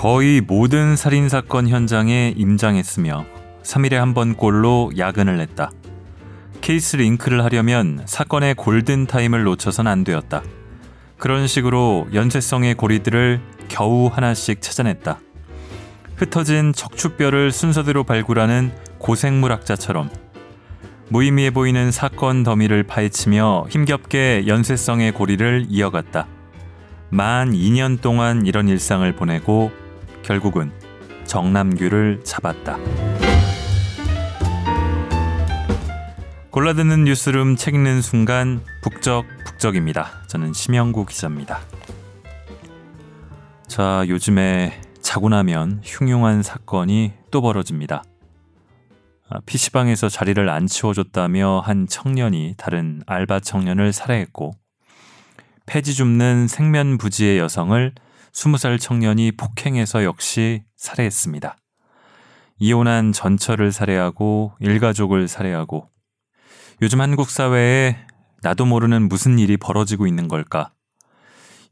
[0.00, 3.26] 거의 모든 살인 사건 현장에 임장했으며
[3.62, 5.70] 3일에 한 번꼴로 야근을 했다.
[6.62, 10.42] case link를 하려면 사건의 골든 타임을 놓쳐선 안 되었다.
[11.18, 15.20] 그런 식으로 연쇄성의 고리들을 겨우 하나씩 찾아냈다.
[16.16, 20.08] 흩어진 척추뼈를 순서대로 발굴하는 고생물학자처럼
[21.10, 26.26] 무의미해 보이는 사건 더미를 파헤치며 힘겹게 연쇄성의 고리를 이어갔다.
[27.10, 29.72] 만 2년 동안 이런 일상을 보내고
[30.30, 30.70] 결국은
[31.24, 32.78] 정남규를 잡았다.
[36.52, 40.22] 골라듣는 뉴스룸 책 읽는 순간 북적 북적입니다.
[40.28, 41.58] 저는 심영구 기자입니다.
[43.66, 48.04] 자, 요즘에 자고 나면 흉흉한 사건이 또 벌어집니다.
[49.46, 54.52] PC방에서 아, 자리를 안 치워줬다며 한 청년이 다른 알바 청년을 살해했고,
[55.66, 57.92] 폐지 줍는 생면부지의 여성을
[58.32, 61.56] 20살 청년이 폭행해서 역시 살해했습니다.
[62.58, 65.88] 이혼한 전처를 살해하고 일가족을 살해하고
[66.82, 67.96] 요즘 한국 사회에
[68.42, 70.72] 나도 모르는 무슨 일이 벌어지고 있는 걸까?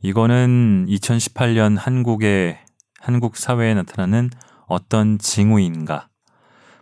[0.01, 2.59] 이거는 2018년 한국의
[3.01, 4.31] 한국 사회에 나타나는
[4.67, 6.09] 어떤 징후인가?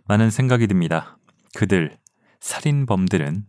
[0.05, 1.17] 많은 생각이 듭니다.
[1.55, 1.97] 그들,
[2.39, 3.45] 살인범들은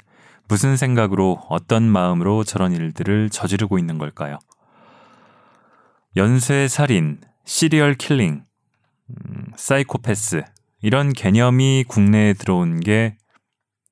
[0.48, 4.38] 무슨 생각으로 어떤 마음으로 저런 일들을 저지르고 있는 걸까요?
[6.16, 8.44] 연쇄 살인, serial killing,
[9.10, 10.42] 음, 사이코패스
[10.82, 13.16] 이런 개념이 국내에 들어온 게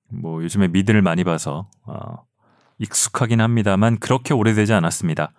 [0.08, 2.24] 뭐 요즘에 미드를 많이 봐서 어,
[2.78, 5.32] 익숙하긴 합니다만 그렇게 오래되지 않았습니다.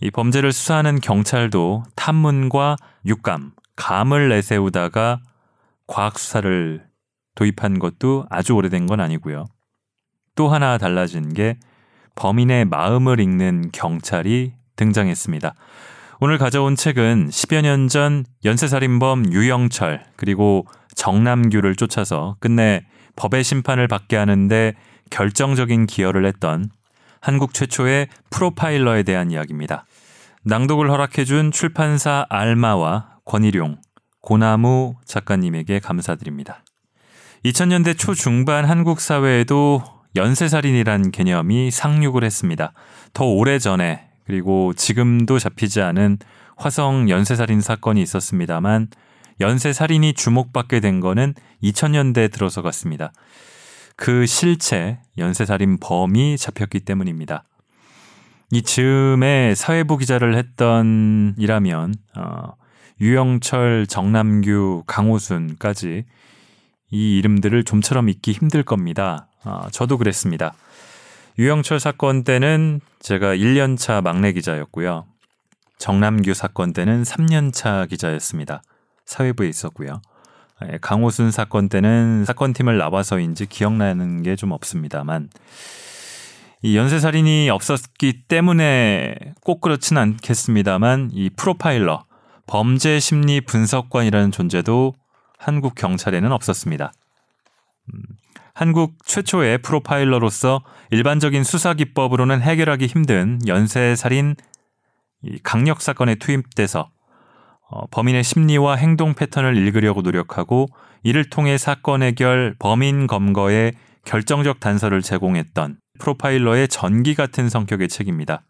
[0.00, 5.20] 이 범죄를 수사하는 경찰도 탐문과 육감, 감을 내세우다가
[5.86, 6.86] 과학 수사를
[7.34, 9.46] 도입한 것도 아주 오래된 건 아니고요.
[10.34, 11.58] 또 하나 달라진 게
[12.14, 15.54] 범인의 마음을 읽는 경찰이 등장했습니다.
[16.18, 22.86] 오늘 가져온 책은 10여 년 전 연쇄살인범 유영철 그리고 정남규를 쫓아서 끝내
[23.16, 24.74] 법의 심판을 받게 하는데
[25.10, 26.70] 결정적인 기여를 했던
[27.20, 29.84] 한국 최초의 프로파일러에 대한 이야기입니다.
[30.44, 33.78] 낭독을 허락해준 출판사 알마와 권일용,
[34.22, 36.62] 고나무 작가님에게 감사드립니다.
[37.44, 39.82] 2000년대 초중반 한국 사회에도
[40.14, 42.72] 연쇄살인이란 개념이 상륙을 했습니다.
[43.12, 46.18] 더 오래 전에 그리고 지금도 잡히지 않은
[46.56, 48.88] 화성 연쇄살인 사건이 있었습니다만
[49.40, 53.12] 연쇄 살인이 주목받게 된 거는 2000년대 들어서 같습니다.
[53.96, 57.44] 그 실체 연쇄 살인 범이 잡혔기 때문입니다.
[58.50, 62.54] 이 즈음에 사회부 기자를 했던 이라면 어,
[63.00, 66.04] 유영철, 정남규, 강호순까지
[66.90, 69.28] 이 이름들을 좀처럼 잊기 힘들 겁니다.
[69.44, 70.54] 어, 저도 그랬습니다.
[71.38, 75.06] 유영철 사건 때는 제가 1년차 막내 기자였고요.
[75.78, 78.62] 정남규 사건 때는 3년차 기자였습니다.
[79.04, 80.00] 사회부에 있었고요.
[80.64, 85.28] 예, 강호순 사건 때는 사건팀을 나와서인지 기억나는 게 좀 없습니다만
[86.62, 89.14] 이 연쇄살인이 없었기 때문에
[89.44, 92.06] 꼭 그렇진 않겠습니다만 이 프로파일러
[92.46, 94.94] 범죄 심리 분석관이라는 존재도
[95.38, 96.92] 한국 경찰에는 없었습니다.
[98.56, 104.34] 음, 한국 최초의 프로파일러로서 일반적인 수사 기법으로는 해결하기 힘든 연쇄 살인
[105.42, 106.90] 강력 사건에 투입돼서
[107.68, 110.68] 어, 범인의 심리와 행동 패턴을 읽으려고 노력하고
[111.02, 113.72] 이를 통해 사건 해결, 범인 검거에
[114.04, 118.42] 결정적 단서를 제공했던 프로파일러의 전기 같은 성격의 책입니다.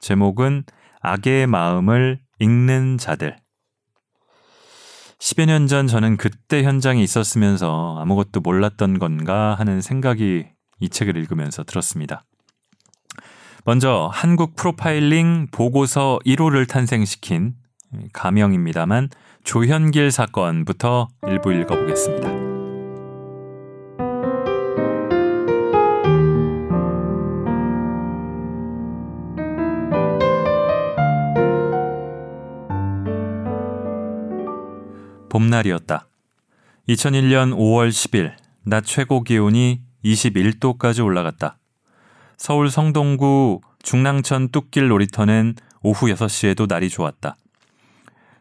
[0.00, 0.64] 제목은
[1.00, 3.41] 악의 마음을 읽는 자들.
[5.22, 10.46] 10여 년 전 저는 그때 현장에 있었으면서 아무것도 몰랐던 건가 하는 생각이
[10.80, 12.24] 이 책을 읽으면서 들었습니다.
[13.64, 17.54] 먼저 한국 프로파일링 보고서 1호를 탄생시킨
[18.12, 19.10] 가명입니다만
[19.44, 22.51] 조현길 사건부터 일부 읽어보겠습니다.
[35.32, 36.06] 봄날이었다.
[36.90, 38.34] 2001년 5월 10일
[38.64, 41.56] 낮 최고 기온이 21도까지 올라갔다.
[42.36, 47.36] 서울 성동구 중랑천 뚝길 놀이터는 오후 6시에도 날이 좋았다.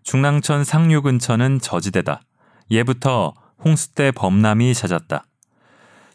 [0.03, 2.21] 중랑천 상류 근처는 저지대다.
[2.69, 5.23] 예부터 홍수때 범람이 잦았다.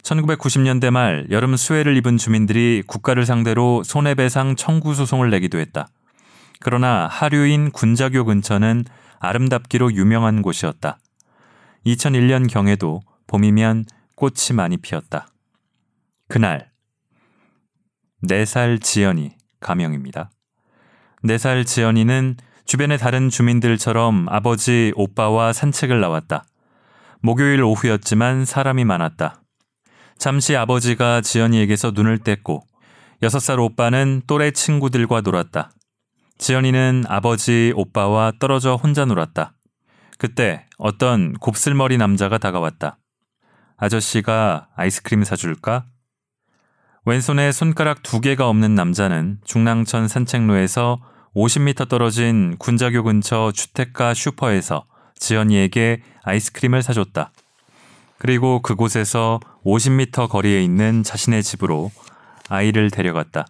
[0.02, 5.88] 1990년대 말 여름 수해를 입은 주민들이 국가를 상대로 손해배상 청구 소송을 내기도 했다.
[6.60, 8.84] 그러나 하류인 군자교 근처는
[9.18, 10.98] 아름답기로 유명한 곳이었다.
[11.86, 13.84] 2001년 경에도 봄이면
[14.14, 15.28] 꽃이 많이 피었다.
[16.28, 16.70] 그날
[18.24, 20.30] 4살 지연이 가명입니다.
[21.24, 26.46] 4살 지연이는 주변의 다른 주민들처럼 아버지, 오빠와 산책을 나왔다.
[27.20, 29.42] 목요일 오후였지만 사람이 많았다.
[30.18, 32.62] 잠시 아버지가 지연이에게서 눈을 뗐고
[33.22, 35.70] 여섯 살 오빠는 또래 친구들과 놀았다.
[36.38, 39.52] 지연이는 아버지, 오빠와 떨어져 혼자 놀았다.
[40.18, 42.98] 그때 어떤 곱슬머리 남자가 다가왔다.
[43.76, 45.86] 아저씨가 아이스크림 사줄까?
[47.04, 50.98] 왼손에 손가락 두 개가 없는 남자는 중랑천 산책로에서
[51.34, 54.86] 50m 떨어진 군자교 근처 주택가 슈퍼에서
[55.18, 57.30] 지연이에게 아이스크림을 사줬다.
[58.18, 61.90] 그리고 그곳에서 50m 거리에 있는 자신의 집으로
[62.48, 63.46] 아이를 데려갔다.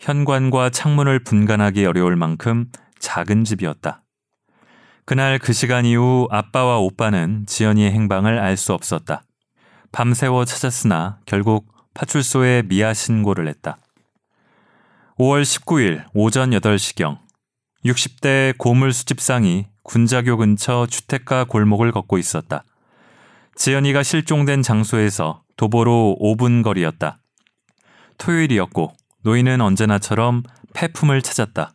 [0.00, 2.66] 현관과 창문을 분간하기 어려울 만큼
[2.98, 4.02] 작은 집이었다.
[5.04, 9.22] 그날 그 시간 이후 아빠와 오빠는 지연이의 행방을 알 수 없었다.
[9.90, 13.78] 밤새워 찾았으나 결국 파출소에 미아 신고를 했다.
[15.18, 17.18] 5월 19일 오전 8시경
[17.84, 22.64] 60대 고물 수집상이 군자교 근처 주택가 골목을 걷고 있었다.
[23.56, 27.18] 지연이가 실종된 장소에서 도보로 5분 거리였다.
[28.18, 28.92] 토요일이었고
[29.24, 30.42] 노인은 언제나처럼
[30.74, 31.72] 폐품을 찾았다.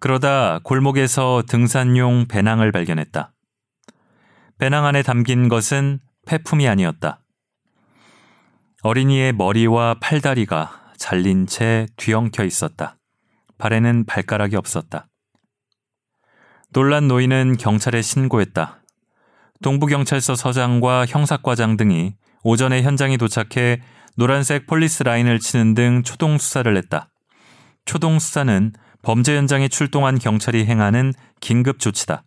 [0.00, 3.32] 그러다 골목에서 등산용 배낭을 발견했다.
[4.58, 7.20] 배낭 안에 담긴 것은 폐품이 아니었다.
[8.82, 12.96] 어린이의 머리와 팔다리가 잘린 채 뒤엉켜 있었다.
[13.58, 15.08] 발에는 발가락이 없었다.
[16.72, 18.82] 놀란 노인은 경찰에 신고했다.
[19.62, 23.82] 동부경찰서 서장과 형사과장 등이 오전에 현장에 도착해
[24.16, 27.08] 노란색 폴리스 라인을 치는 등 초동 수사를 했다.
[27.84, 28.72] 초동 수사는
[29.02, 32.22] 범죄 현장에 출동한 경찰이 행하는 긴급 조치다.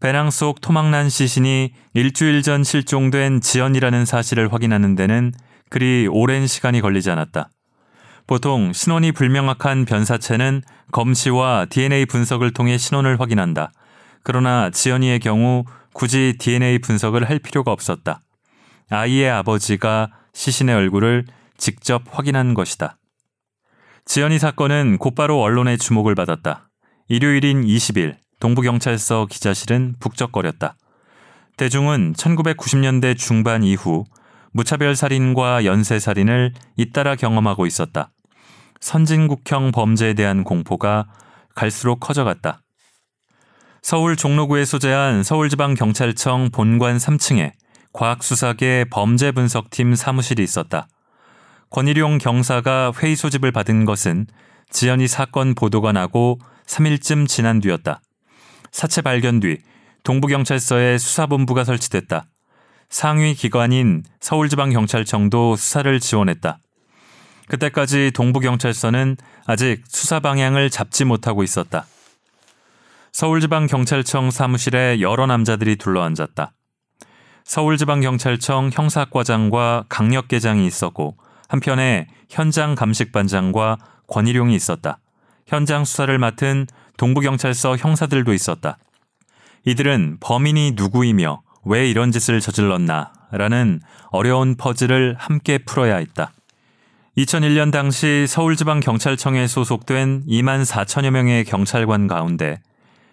[0.00, 5.32] 배낭 속 토막난 시신이 일주일 전 실종된 지연이라는 사실을 확인하는 데는
[5.70, 7.48] 그리 오랜 시간이 걸리지 않았다.
[8.26, 13.72] 보통 신원이 불명확한 변사체는 검시와 DNA 분석을 통해 신원을 확인한다.
[14.22, 18.20] 그러나 지연이의 경우 굳이 DNA 분석을 할 필요가 없었다.
[18.90, 21.24] 아이의 아버지가 시신의 얼굴을
[21.56, 22.98] 직접 확인한 것이다.
[24.04, 26.68] 지연이 사건은 곧바로 언론의 주목을 받았다.
[27.08, 30.76] 일요일인 20일 동부경찰서 기자실은 북적거렸다.
[31.56, 34.04] 대중은 1990년대 중반 이후
[34.52, 38.10] 무차별 살인과 연쇄 살인을 잇따라 경험하고 있었다.
[38.80, 41.06] 선진국형 범죄에 대한 공포가
[41.54, 42.60] 갈수록 커져갔다.
[43.82, 47.52] 서울 종로구에 소재한 서울지방경찰청 본관 3층에
[47.94, 50.88] 과학수사계 범죄분석팀 사무실이 있었다.
[51.70, 54.26] 권일용 경사가 회의 소집을 받은 것은
[54.68, 58.00] 지연이 사건 보도가 나고 3일쯤 지난 뒤였다.
[58.72, 59.58] 사체 발견 뒤
[60.02, 62.26] 동부경찰서에 수사본부가 설치됐다.
[62.90, 66.58] 상위 기관인 서울지방경찰청도 수사를 지원했다.
[67.46, 71.86] 그때까지 동부경찰서는 아직 수사 방향을 잡지 못하고 있었다.
[73.12, 76.52] 서울지방경찰청 사무실에 여러 남자들이 둘러앉았다.
[77.44, 81.16] 서울지방경찰청 형사과장과 강력계장이 있었고
[81.48, 84.98] 한편에 현장 감식반장과 권일용이 있었다.
[85.46, 88.78] 현장 수사를 맡은 동부경찰서 형사들도 있었다.
[89.66, 93.80] 이들은 범인이 누구이며 왜 이런 짓을 저질렀나 라는
[94.10, 96.32] 어려운 퍼즐을 함께 풀어야 했다.
[97.16, 102.60] 2001년 당시 서울지방경찰청에 소속된 2만 4천여 명의 경찰관 가운데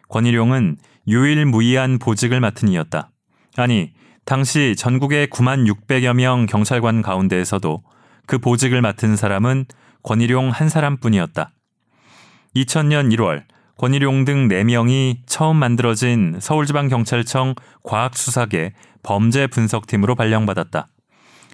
[0.10, 3.12] 권일용은 유일무이한 보직을 맡은 이였다.
[3.58, 3.94] 아니,
[4.26, 7.84] 당시 전국의 9만 600여 명 경찰관 가운데에서도
[8.28, 9.66] 그 보직을 맡은 사람은
[10.04, 11.52] 권일용 한 사람뿐이었다.
[12.56, 13.44] 2000년 1월
[13.78, 18.74] 권일용 등 4명이 처음 만들어진 서울지방경찰청 과학수사계
[19.04, 20.88] 범죄 분석팀으로 발령받았다.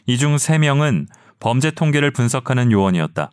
[0.08, 1.08] 이 중 3명은
[1.40, 3.30] 범죄 통계를 분석하는 요원이었다.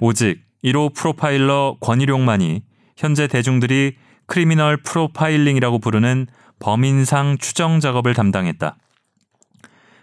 [0.00, 2.62] 오직 1호 프로파일러 권일용만이
[2.96, 3.96] 현재 대중들이
[4.26, 6.26] criminal profiling이라고 부르는
[6.58, 8.76] 범인상 추정 작업을 담당했다.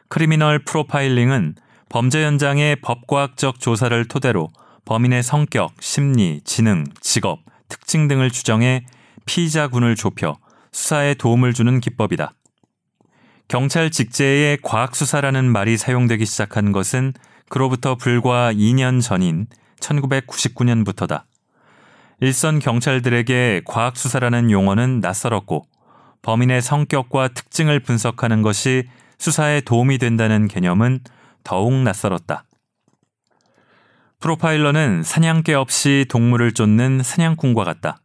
[0.09, 1.55] criminal profiling은
[1.89, 4.51] 범죄 현장의 법과학적 조사를 토대로
[4.85, 8.85] 범인의 성격, 심리, 지능, 직업, 특징 등을 추정해
[9.25, 10.37] 피의자군을 좁혀
[10.71, 12.33] 수사에 도움을 주는 기법이다.
[13.47, 17.13] 경찰 직제의 과학수사라는 말이 사용되기 시작한 것은
[17.49, 19.47] 그로부터 불과 2년 전인
[19.79, 21.23] 1999년부터다.
[22.19, 25.67] 일선 경찰들에게 과학수사라는 용어는 낯설었고
[26.23, 28.85] 범인의 성격과 특징을 분석하는 것이
[29.19, 31.01] 수사에 도움이 된다는 개념은
[31.43, 32.45] 더욱 낯설었다.
[34.19, 37.97] 프로파일러는 사냥개 없이 동물을 쫓는 사냥꾼과 같다.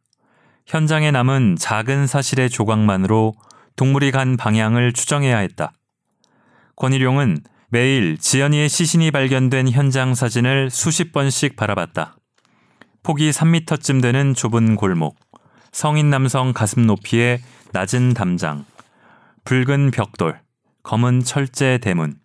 [0.66, 3.34] 현장에 남은 작은 사실의 조각만으로
[3.76, 5.72] 동물이 간 방향을 추정해야 했다.
[6.75, 7.38] 권일용은
[7.70, 12.16] 매일 지연이의 시신이 발견된 현장 사진을 수십 번씩 바라봤다.
[13.04, 15.16] 폭이 3미터쯤 되는 좁은 골목,
[15.70, 17.40] 성인 남성 가슴 높이의
[17.72, 18.64] 낮은 담장,
[19.44, 20.40] 붉은 벽돌,
[20.82, 22.18] 검은 철제 대문.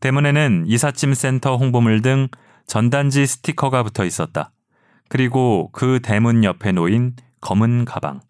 [0.00, 2.28] 대문에는 이삿짐 센터 홍보물 등
[2.66, 4.50] 전단지 스티커가 붙어 있었다.
[5.08, 8.20] 그리고 그 대문 옆에 놓인 검은 가방.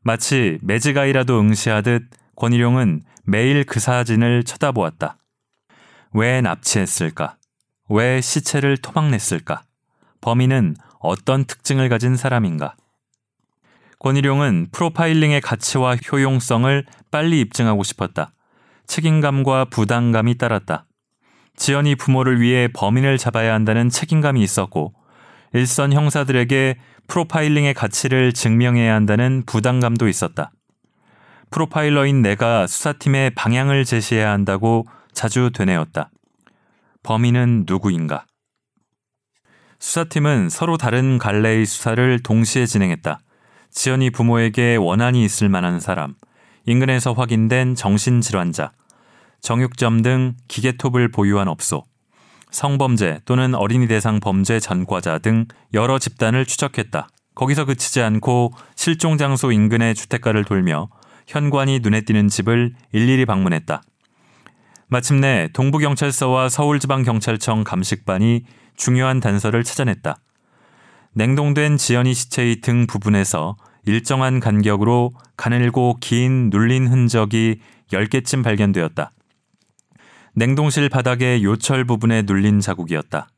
[0.00, 2.04] 마치 매직아이라도 응시하듯
[2.36, 5.18] 권일용은 매일 그 사진을 쳐다보았다.
[6.14, 7.36] 왜 납치했을까?
[7.90, 9.64] 왜 시체를 토막냈을까?
[10.22, 12.76] 범인은 어떤 특징을 가진 사람인가?
[14.04, 18.34] 권일용은 프로파일링의 가치와 효용성을 빨리 입증하고 싶었다.
[18.86, 20.84] 책임감과 부담감이 따랐다.
[21.56, 24.92] 지연이 부모를 위해 범인을 잡아야 한다는 책임감이 있었고
[25.54, 30.52] 일선 형사들에게 프로파일링의 가치를 증명해야 한다는 부담감도 있었다.
[31.50, 34.84] 프로파일러인 내가 수사팀에 방향을 제시해야 한다고
[35.14, 36.10] 자주 되뇌었다.
[37.04, 38.26] 범인은 누구인가?
[39.80, 43.20] 수사팀은 서로 다른 갈래의 수사를 동시에 진행했다.
[43.74, 46.14] 지연이 부모에게 원한이 있을 만한 사람,
[46.64, 48.72] 인근에서 확인된 정신질환자,
[49.42, 51.82] 정육점 등 기계톱을 보유한 업소,
[52.50, 57.08] 성범죄 또는 어린이 대상 범죄 전과자 등 여러 집단을 추적했다.
[57.34, 60.88] 거기서 그치지 않고 실종 장소 인근의 주택가를 돌며
[61.26, 63.82] 현관이 눈에 띄는 집을 일일이 방문했다.
[64.86, 68.44] 마침내 동부경찰서와 서울지방경찰청 감식반이
[68.76, 70.16] 중요한 단서를 찾아냈다.
[71.14, 77.60] 냉동된 지연이 시체의 등 부분에서 일정한 간격으로 가늘고 긴 눌린 흔적이
[77.92, 79.10] 10개쯤 발견되었다.
[80.34, 83.28] 냉동실 바닥의 요철 부분에 눌린 자국이었다.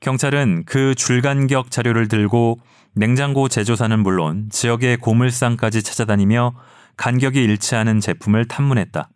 [0.00, 2.60] 경찰은 그 줄간격 자료를 들고
[2.94, 6.54] 냉장고 제조사는 물론 지역의 고물상까지 찾아다니며
[6.96, 9.08] 간격이 일치하는 제품을 탐문했다.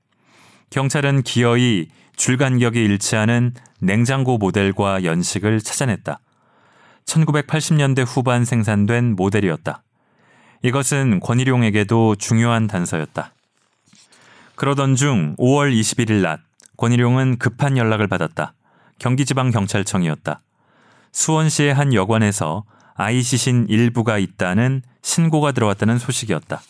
[0.71, 6.21] 경찰은 기어이 줄간격이 일치하는 냉장고 모델과 연식을 찾아냈다.
[7.05, 9.83] 1980년대 후반 생산된 모델이었다.
[10.63, 13.33] 이것은 권일용에게도 중요한 단서였다.
[14.55, 16.41] 그러던 중 5월 21일 낮
[16.77, 18.55] 권일용은 급한 연락을 받았다.
[18.99, 20.41] 경기지방경찰청이었다.
[21.11, 22.65] 수원시의 한 여관에서
[22.95, 26.63] 아이 시신 일부가 있다는 신고가 들어왔다는 소식이었다.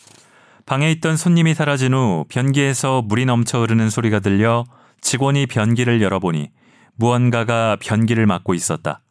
[0.65, 4.65] 방에 있던 손님이 사라진 후 변기에서 물이 넘쳐 흐르는 소리가 들려
[5.01, 6.49] 직원이 변기를 열어보니
[6.95, 9.01] 무언가가 변기를 막고 있었다.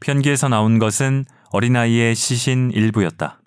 [0.00, 3.39] 변기에서 나온 것은 어린아이의 시신 일부였다.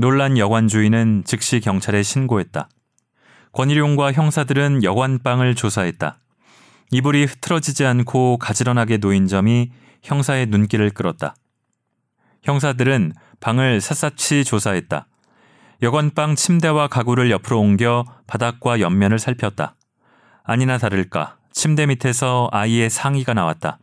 [0.00, 2.70] 놀란 여관 주인은 즉시 경찰에 신고했다.
[3.52, 6.16] 권일용과 형사들은 여관방을 조사했다.
[6.90, 9.70] 이불이 흐트러지지 않고 가지런하게 놓인 점이
[10.02, 11.34] 형사의 눈길을 끌었다.
[12.44, 15.06] 형사들은 방을 샅샅이 조사했다.
[15.82, 19.76] 여관방 침대와 가구를 옆으로 옮겨 바닥과 옆면을 살폈다.
[20.44, 23.78] 아니나 다를까 침대 밑에서 아이의 상의가 나왔다.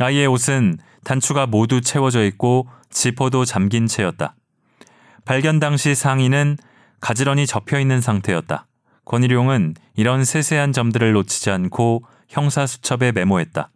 [0.00, 4.34] 아이의 옷은 단추가 모두 채워져 있고 지퍼도 잠긴 채였다.
[5.24, 6.56] 발견 당시 상의는
[7.00, 8.66] 가지런히 접혀 있는 상태였다.
[9.04, 13.70] 권일용은 이런 세세한 점들을 놓치지 않고 형사 수첩에 메모했다.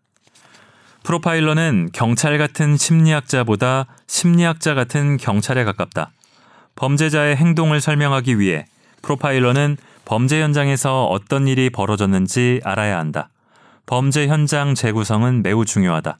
[1.04, 6.12] 프로파일러는 경찰 같은 심리학자보다 심리학자 같은 경찰에 가깝다.
[6.76, 8.66] 범죄자의 행동을 설명하기 위해
[9.02, 13.30] 프로파일러는 범죄 현장에서 어떤 일이 벌어졌는지 알아야 한다.
[13.86, 16.18] 범죄 현장 재구성은 매우 중요하다.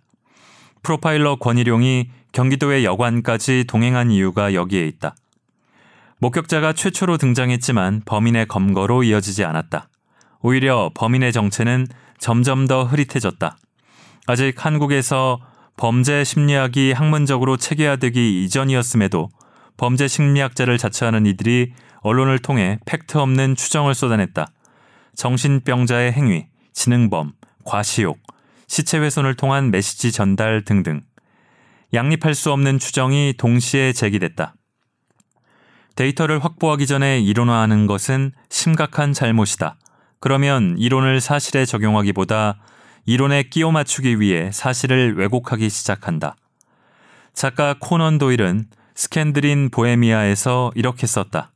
[0.83, 5.15] 프로파일러 권일용이 경기도의 여관까지 동행한 이유가 여기에 있다.
[6.21, 9.89] 목격자가 최초로 등장했지만 범인의 검거로 이어지지 않았다.
[10.41, 11.87] 오히려 범인의 정체는
[12.19, 13.57] 점점 더 흐릿해졌다.
[14.27, 15.41] 아직 한국에서
[15.77, 19.29] 범죄 심리학이 학문적으로 체계화되기 이전이었음에도
[19.77, 24.47] 범죄 심리학자를 자처하는 이들이 언론을 통해 팩트 없는 추정을 쏟아냈다.
[25.15, 27.33] 정신병자의 행위, 지능범,
[27.65, 28.19] 과시욕,
[28.67, 31.03] 시체 훼손을 통한 메시지 전달 등등.
[31.95, 34.55] 양립할 수 없는 추정이 동시에 제기됐다.
[35.97, 39.77] 데이터를 확보하기 전에 이론화하는 것은 심각한 잘못이다.
[40.21, 42.59] 그러면 이론을 사실에 적용하기보다
[43.07, 46.37] 이론에 끼워 맞추기 위해 사실을 왜곡하기 시작한다.
[47.33, 51.53] 작가 코넌 도일은 스캔들인 보헤미아에서 이렇게 썼다.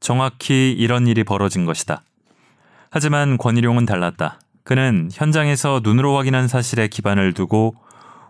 [0.00, 2.02] 정확히 이런 일이 벌어진 것이다.
[2.90, 4.38] 하지만 권일용은 달랐다.
[4.62, 7.74] 그는 현장에서 눈으로 확인한 사실에 기반을 두고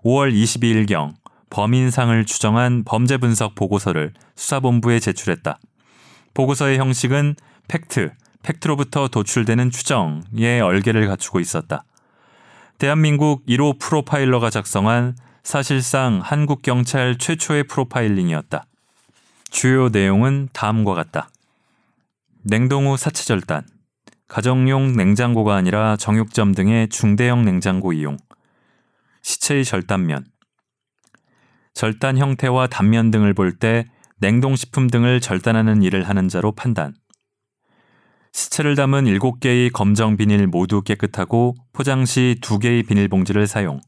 [0.03, 1.15] 5월 22일경
[1.55, 5.61] 범인상을 추정한 범죄 분석 보고서를 수사본부에 제출했다.
[6.35, 7.37] 보고서의 형식은
[7.69, 8.11] 팩트,
[8.43, 11.85] 팩트로부터 도출되는 추정의 얼개를 갖추고 있었다.
[12.79, 18.65] 대한민국 1호 프로파일러가 작성한 사실상 한국 경찰 최초의 프로파일링이었다.
[19.49, 21.31] 주요 내용은 다음과 같다.
[22.43, 23.65] 냉동 후 사체 절단,
[24.27, 28.17] 가정용 냉장고가 아니라 정육점 등의 중대형 냉장고 이용,
[29.23, 30.34] 시체의 절단면,
[31.75, 33.87] 절단 형태와 단면 등을 볼 때
[34.19, 36.95] 냉동식품 등을 절단하는 일을 하는 자로 판단.
[38.33, 43.81] 시체를 담은 7개의 검정 비닐 모두 깨끗하고 포장 시 2개의 비닐봉지를 사용.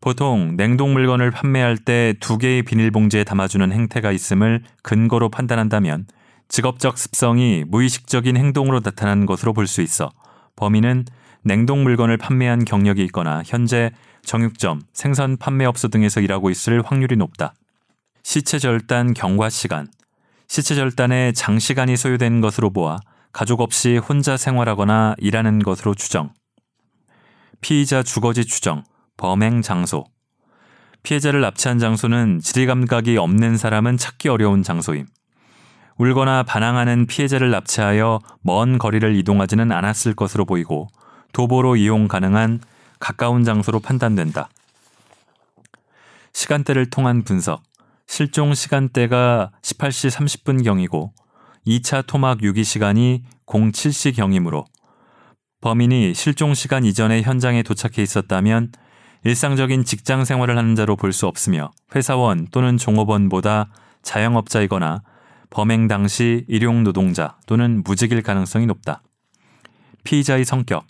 [0.00, 6.06] 보통 냉동 물건을 판매할 때 2개의 비닐봉지에 담아주는 행태가 있음을 근거로 판단한다면
[6.48, 10.10] 직업적 습성이 무의식적인 행동으로 나타난 것으로 볼 수 있어
[10.56, 11.06] 범인은
[11.42, 13.92] 냉동 물건을 판매한 경력이 있거나 현재
[14.24, 17.54] 정육점, 생선 판매업소 등에서 일하고 있을 확률이 높다.
[18.22, 19.88] 시체 절단 경과 시간.
[20.48, 22.98] 시체 절단에 장시간이 소요된 것으로 보아
[23.32, 26.32] 가족 없이 혼자 생활하거나 일하는 것으로 추정.
[27.60, 28.84] 피의자 주거지 추정,
[29.16, 30.04] 범행 장소.
[31.02, 35.06] 피해자를 납치한 장소는 지리감각이 없는 사람은 찾기 어려운 장소임.
[35.96, 40.88] 울거나 반항하는 피해자를 납치하여 먼 거리를 이동하지는 않았을 것으로 보이고
[41.32, 42.60] 도보로 이용 가능한
[43.04, 44.48] 가까운 장소로 판단된다.
[46.32, 47.62] 시간대를 통한 분석.
[48.06, 51.10] 실종 시간대가 18시 30분경이고
[51.66, 54.64] 2차 토막 유기 시간이 07시경이므로
[55.60, 58.72] 범인이 실종 시간 이전에 현장에 도착해 있었다면
[59.24, 63.68] 일상적인 직장 생활을 하는 자로 볼 수 없으며 회사원 또는 종업원보다
[64.02, 65.02] 자영업자이거나
[65.50, 69.02] 범행 당시 일용 노동자 또는 무직일 가능성이 높다.
[70.04, 70.86] 피의자의 성격.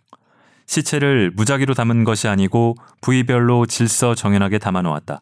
[0.66, 5.20] 시체를 무작위로 담은 것이 아니고 부위별로 질서 정연하게 담아 놓았다.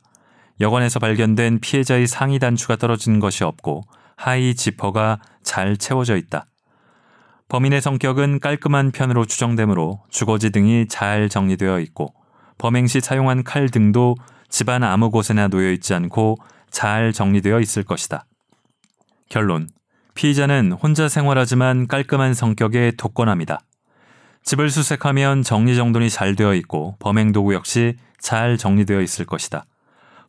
[0.61, 3.83] 여관에서 발견된 피해자의 상의 단추가 떨어진 것이 없고
[4.17, 6.47] 하의 지퍼가 잘 채워져 있다.
[7.49, 12.15] 범인의 성격은 깔끔한 편으로 추정되므로 주거지 등이 잘 정리되어 있고
[12.59, 14.15] 범행 시 사용한 칼 등도
[14.49, 16.37] 집안 아무 곳에나 놓여 있지 않고
[16.71, 18.25] 잘 정리되어 있을 것이다.
[19.29, 19.69] 결론.
[20.15, 23.61] 피의자는 혼자 생활하지만 깔끔한 성격의 독거남이다.
[24.45, 29.65] 집을 수색하면 정리정돈이 잘 되어 있고 범행 도구 역시 잘 정리되어 있을 것이다.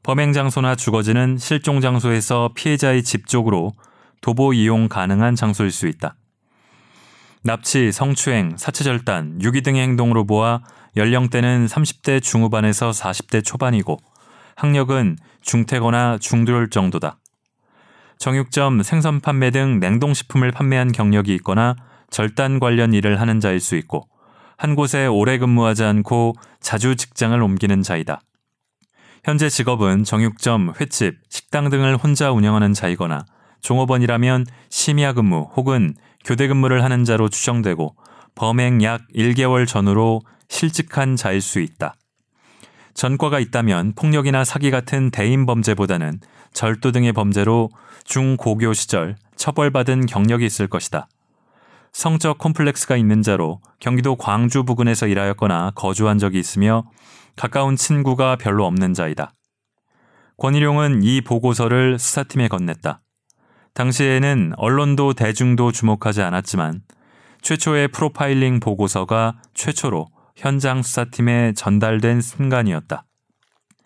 [0.03, 3.73] 범행 장소나 주거지는 실종 장소에서 피해자의 집 쪽으로
[4.21, 6.15] 도보 이용 가능한 장소일 수 있다.
[7.43, 10.61] 납치, 성추행, 사체절단, 유기 등의 행동으로 보아
[10.95, 13.97] 연령대는 30대 중후반에서 40대 초반이고
[14.55, 17.17] 학력은 중퇴거나 중도일 정도다.
[18.17, 21.75] 정육점, 생선 판매 등 냉동식품을 판매한 경력이 있거나
[22.09, 24.07] 절단 관련 일을 하는 자일 수 있고
[24.57, 28.21] 한 곳에 오래 근무하지 않고 자주 직장을 옮기는 자이다.
[29.23, 33.25] 현재 직업은 정육점, 횟집, 식당 등을 혼자 운영하는 자이거나
[33.61, 37.95] 종업원이라면 심야 근무 혹은 교대 근무를 하는 자로 추정되고
[38.35, 41.95] 범행 약 1개월 전후로 실직한 자일 수 있다.
[42.93, 46.19] 전과가 있다면 폭력이나 사기 같은 대인 범죄보다는
[46.53, 47.69] 절도 등의 범죄로
[48.03, 51.07] 중고교 시절 처벌받은 경력이 있을 것이다.
[51.93, 56.85] 성적 콤플렉스가 있는 자로 경기도 광주 부근에서 일하였거나 거주한 적이 있으며
[57.35, 59.31] 가까운 친구가 별로 없는 자이다.
[60.37, 62.99] 권일용은 이 보고서를 수사팀에 건넸다.
[63.75, 66.81] 당시에는 언론도 대중도 주목하지 않았지만
[67.41, 73.05] 최초의 프로파일링 보고서가 최초로 현장 수사팀에 전달된 순간이었다.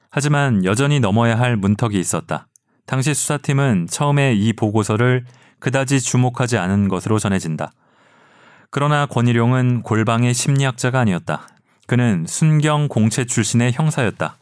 [0.10, 2.48] 하지만 여전히 넘어야 할 문턱이 있었다.
[2.86, 5.26] 당시 수사팀은 처음에 이 보고서를
[5.60, 7.72] 그다지 주목하지 않은 것으로 전해진다.
[8.78, 11.48] 그러나 권일용은 골방의 심리학자가 아니었다.
[11.88, 14.38] 그는 순경 공채 출신의 형사였다.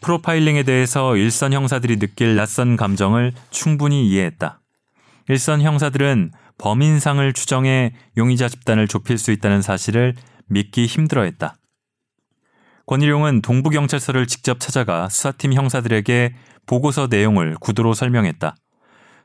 [0.00, 4.58] 프로파일링에 대해서 일선 형사들이 느낄 낯선 감정을 충분히 이해했다.
[5.28, 10.14] 일선 형사들은 범인상을 추정해 용의자 집단을 좁힐 수 있다는 사실을
[10.46, 11.54] 믿기 힘들어했다.
[12.86, 16.34] 권일용은 동부경찰서를 직접 찾아가 수사팀 형사들에게
[16.64, 18.56] 보고서 내용을 구두로 설명했다.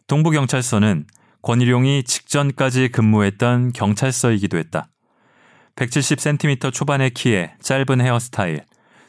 [0.07, 1.05] 동부경찰서는
[1.47, 4.89] 권일용이 직전까지 근무했던 경찰서이기도 했다.
[5.77, 8.65] 170cm 초반의 키에 짧은 헤어스타일,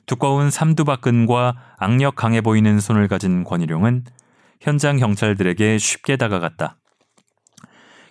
[0.06, 4.04] 두꺼운 삼두박근과 악력 강해 보이는 손을 가진 권일용은
[4.60, 6.76] 현장 경찰들에게 쉽게 다가갔다.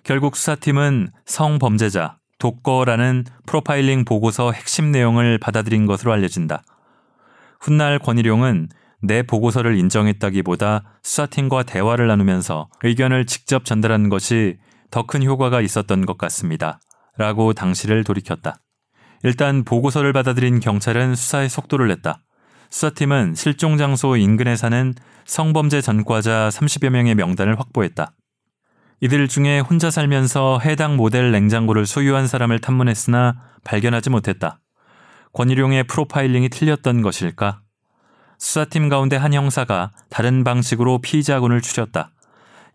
[0.02, 6.62] 결국 수사팀은 성범죄자, 독거라는 프로파일링 보고서 핵심 내용을 받아들인 것으로 알려진다.
[7.60, 8.68] 훗날 권일용은
[9.02, 14.58] 내 보고서를 인정했다기보다 수사팀과 대화를 나누면서 의견을 직접 전달한 것이
[14.90, 16.80] 더 큰 효과가 있었던 것 같습니다.
[17.16, 18.56] 라고 당시를 돌이켰다.
[19.22, 22.20] 일단 보고서를 받아들인 경찰은 수사의 속도를 냈다.
[22.70, 24.94] 수사팀은 실종 장소 인근에 사는
[25.26, 28.12] 성범죄 전과자 30여 명의 명단을 확보했다.
[29.00, 34.60] 이들 중에 혼자 살면서 해당 모델 냉장고를 소유한 사람을 탐문했으나 발견하지 못했다.
[35.32, 37.60] 권일용의 프로파일링이 틀렸던 것일까?
[38.38, 42.12] 수사팀 가운데 한 형사가 다른 방식으로 피의자군을 추렸다.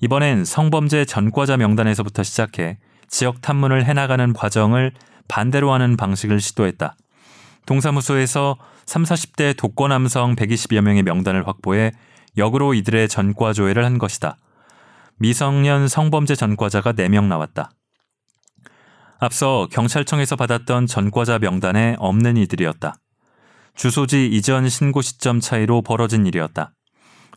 [0.02, 4.91] 이번엔 성범죄 전과자 명단에서부터 시작해 지역 탐문을 해나가는 과정을
[5.28, 6.95] 반대로 하는 방식을 시도했다.
[7.65, 11.91] 동사무소에서 3, 40대 독거 남성 120여 명의 명단을 확보해
[12.36, 14.38] 역으로 이들의 전과 조회를 한 것이다.
[15.17, 17.71] 미성년 성범죄 전과자가 4명 나왔다.
[19.19, 22.95] 앞서 경찰청에서 받았던 전과자 명단에 없는 이들이었다.
[23.75, 26.73] 주소지 이전 신고 시점 차이로 벌어진 일이었다.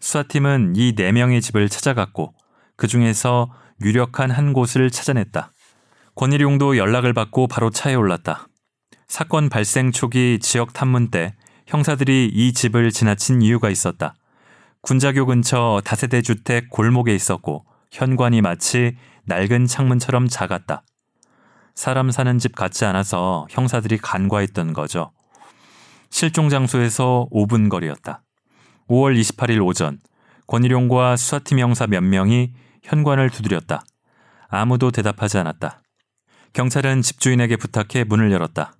[0.01, 2.35] 수사팀은 이 4명의 집을 찾아갔고
[2.77, 5.51] 그 중에서 유력한 한 곳을 찾아냈다.
[6.15, 8.49] 권일용도 연락을 받고 바로 차에 올랐다.
[9.09, 11.35] 사건 발생 초기 지역 탐문 때
[11.67, 14.15] 형사들이 이 집을 지나친 이유가 있었다.
[14.83, 20.85] 군자교 근처 다세대 주택 골목에 있었고 현관이 마치 낡은 창문처럼 작았다.
[21.75, 25.13] 사람 사는 집 같지 않아서 형사들이 간과했던 거죠.
[26.19, 28.23] 실종 장소에서 5분 거리였다.
[28.89, 30.01] 5월 28일 오전
[30.47, 33.85] 권일용과 수사팀 형사 몇 명이 현관을 두드렸다.
[34.49, 35.83] 아무도 대답하지 않았다.
[36.55, 38.73] 경찰은 집주인에게 부탁해 문을 열었다.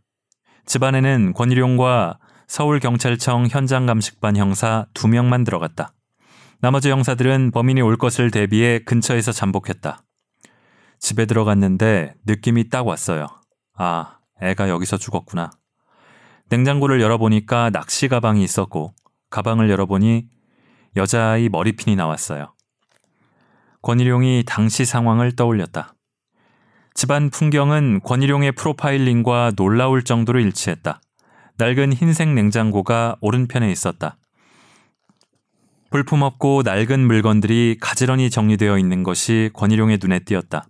[0.65, 2.19] 집 안에는 권일용과
[2.49, 5.93] 서울경찰청 현장감식반 형사 2명만 들어갔다.
[6.63, 10.03] 나머지 형사들은 범인이 올 것을 대비해 근처에서 잠복했다.
[11.01, 13.27] 집에 들어갔는데 느낌이 딱 왔어요.
[13.77, 15.51] 아, 애가 여기서 죽었구나.
[16.49, 18.95] 냉장고를 열어보니까 낚시 가방이 있었고,
[19.31, 20.29] 가방을 열어보니
[20.97, 22.55] 여자아이 머리핀이 나왔어요.
[23.83, 25.95] 권일용이 당시 상황을 떠올렸다.
[26.95, 31.01] 집안 풍경은 권일용의 프로파일링과 놀라울 정도로 일치했다.
[31.59, 34.17] 낡은 흰색 냉장고가 오른편에 있었다.
[35.91, 40.67] 볼품없고 낡은 물건들이 가지런히 정리되어 있는 것이 권일용의 눈에 띄었다.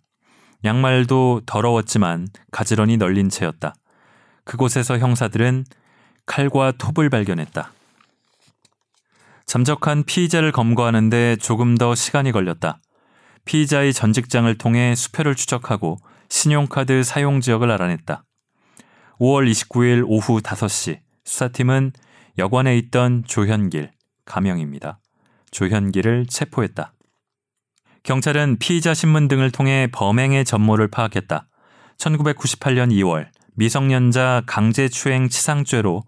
[0.65, 3.75] 양말도 더러웠지만 가지런히 널린 채였다.
[4.47, 5.67] 그곳에서 형사들은
[6.25, 7.73] 칼과 톱을 발견했다.
[9.45, 12.81] 잠적한 피의자를 검거하는데 조금 더 시간이 걸렸다.
[13.45, 18.25] 피의자의 전직장을 통해 수표를 추적하고 신용카드 사용 지역을 알아냈다.
[19.21, 21.93] 5월 29일 오후 5시 수사팀은
[22.39, 23.91] 여관에 있던 조현길,
[24.25, 24.99] 가명입니다.
[25.51, 26.93] 조현길을 체포했다.
[28.03, 31.49] 경찰은 피의자 신문 등을 통해 범행의 전모를 파악했다.
[31.99, 36.05] 1998년 2월 미성년자 강제추행 치상죄로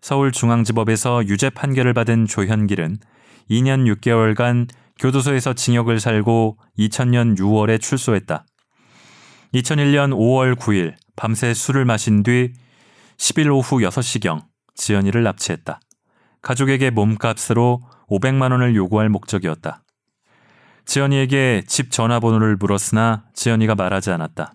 [0.00, 2.98] 서울중앙지법에서 유죄 판결을 받은 조현길은
[3.50, 8.46] 2년 6개월간 교도소에서 징역을 살고 2000년 6월에 출소했다.
[9.54, 12.52] 2001년 5월 9일 밤새 술을 마신 뒤
[13.18, 15.80] 10일 오후 6시경 지연이를 납치했다.
[16.40, 19.82] 가족에게 몸값으로 500만 원을 요구할 목적이었다.
[20.86, 24.54] 지연이에게 집 전화번호를 물었으나 지연이가 말하지 않았다.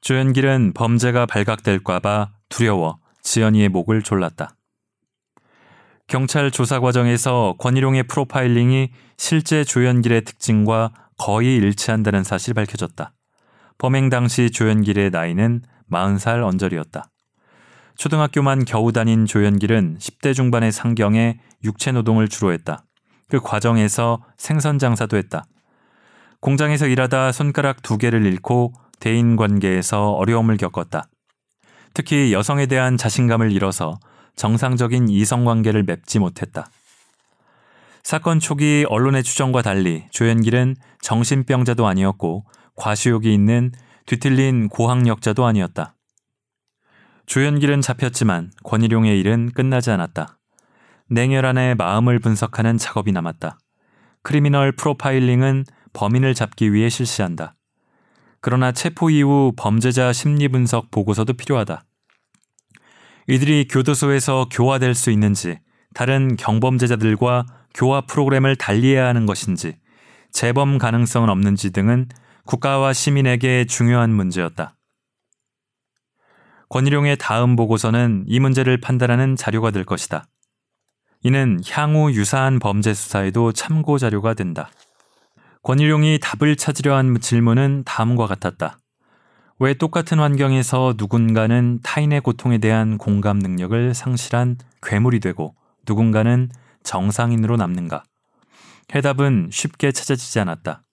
[0.00, 4.54] 조연길은 범죄가 발각될까봐 두려워 지연이의 목을 졸랐다.
[6.06, 13.12] 경찰 조사 과정에서 권일용의 프로파일링이 실제 조연길의 특징과 거의 일치한다는 사실이 밝혀졌다.
[13.76, 17.10] 범행 당시 조연길의 나이는 40살 언저리였다.
[17.96, 22.84] 초등학교만 겨우 다닌 조연길은 10대 중반의 상경에 육체 노동을 주로 했다.
[23.28, 25.44] 그 과정에서 생선 장사도 했다.
[26.40, 31.08] 공장에서 일하다 손가락 두 개를 잃고 대인 관계에서 어려움을 겪었다.
[31.94, 33.98] 특히 여성에 대한 자신감을 잃어서
[34.36, 36.68] 정상적인 이성 관계를 맺지 못했다.
[38.04, 43.72] 사건 초기 언론의 추정과 달리 조연길은 정신병자도 아니었고 과시욕이 있는
[44.06, 45.94] 뒤틀린 고학력자도 아니었다.
[47.26, 50.38] 조연길은 잡혔지만 권일용의 일은 끝나지 않았다.
[51.10, 53.58] 냉혈한의 마음을 분석하는 작업이 남았다.
[54.22, 57.54] 크리미널 프로파일링은 범인을 잡기 위해 실시한다.
[58.40, 61.84] 그러나 체포 이후 범죄자 심리 분석 보고서도 필요하다.
[63.26, 65.58] 이들이 교도소에서 교화될 수 있는지,
[65.94, 69.76] 다른 경범죄자들과 교화 프로그램을 달리해야 하는 것인지,
[70.32, 72.08] 재범 가능성은 없는지 등은
[72.46, 74.76] 국가와 시민에게 중요한 문제였다.
[76.70, 80.26] 권일용의 다음 보고서는 이 문제를 판단하는 자료가 될 것이다.
[81.22, 84.70] 이는 향후 유사한 범죄 수사에도 참고 자료가 된다.
[85.68, 88.78] 권일용이 답을 찾으려 한 질문은 다음과 같았다.
[89.58, 95.54] 왜 똑같은 환경에서 누군가는 타인의 고통에 대한 공감 능력을 상실한 괴물이 되고
[95.86, 96.48] 누군가는
[96.84, 98.02] 정상인으로 남는가?
[98.94, 100.84] 해답은 쉽게 찾아지지 않았다.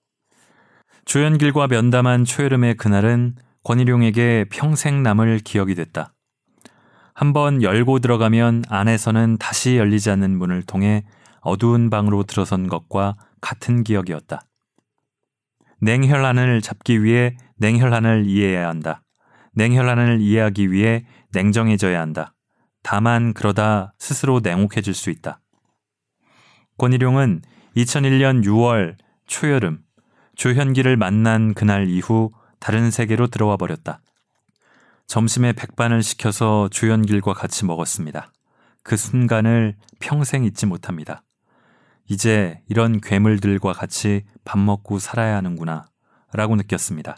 [1.06, 6.12] 조연길과 면담한 초여름의 그날은 권일용에게 평생 남을 기억이 됐다.
[7.14, 11.06] 한번 열고 들어가면 안에서는 다시 열리지 않는 문을 통해
[11.40, 14.42] 어두운 방으로 들어선 것과 같은 기억이었다.
[15.80, 19.02] 냉혈한을 잡기 위해 냉혈한을 이해해야 한다.
[19.54, 22.34] 냉혈한을 이해하기 위해 냉정해져야 한다.
[22.82, 25.40] 다만 그러다 스스로 냉혹해질 수 있다.
[26.78, 27.42] 권일용은
[27.76, 29.80] 2001년 6월 초여름
[30.36, 34.00] 조현기를 만난 그날 이후 다른 세계로 들어와 버렸다.
[35.06, 38.32] 점심에 백반을 시켜서 조현길과 같이 먹었습니다.
[38.82, 41.22] 그 순간을 평생 잊지 못합니다.
[42.08, 45.86] 이제 이런 괴물들과 같이 밥 먹고 살아야 하는구나
[46.32, 47.16] 라고 느꼈습니다.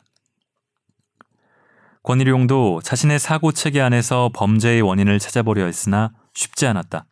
[2.02, 7.04] 권일용도 자신의 사고 체계 안에서 범죄의 원인을 찾아보려 했으나 쉽지 않았다.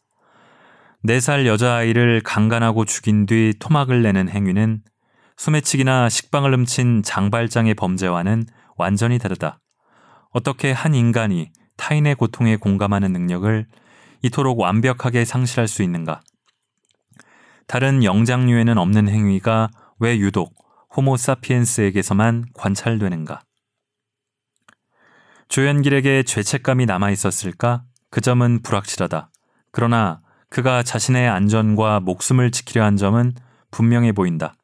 [1.05, 4.83] 4살 여자아이를 강간하고 죽인 뒤 토막을 내는 행위는
[5.37, 9.61] 소매치기나 식빵을 훔친 장발장의 범죄와는 완전히 다르다.
[10.31, 13.67] 어떻게 한 인간이 타인의 고통에 공감하는 능력을
[14.23, 16.23] 이토록 완벽하게 상실할 수 있는가?
[17.67, 20.55] 다른 영장류에는 없는 행위가 왜 유독
[20.97, 23.41] 호모사피엔스에게서만 관찰되는가?
[25.49, 27.85] 조연길에게 죄책감이 남아 있었을까?
[28.11, 29.31] 그 점은 불확실하다.
[29.73, 33.35] 그러나 그가 자신의 안전과 목숨을 지키려 한 점은
[33.71, 34.55] 분명해 보인다.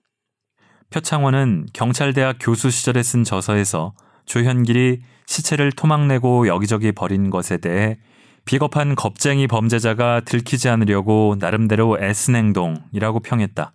[0.91, 3.95] 표창원은 경찰대학 교수 시절에 쓴 저서에서
[4.27, 7.99] 조현길이 시체를 토막내고 여기저기 버린 것에 대해
[8.45, 13.73] 비겁한 겁쟁이 범죄자가 들키지 않으려고 나름대로 애쓴 행동이라고 평했다.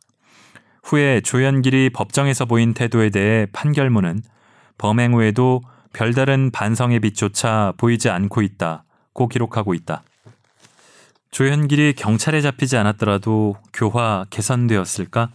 [0.83, 4.21] 후에 조현길이 법정에서 보인 태도에 대해 판결문은
[4.77, 5.61] 범행 후에도
[5.93, 10.03] 별다른 반성의 빛조차 보이지 않고 있다고 기록하고 있다.
[11.31, 15.29] 조현길이 경찰에 잡히지 않았더라도 교화 개선되었을까?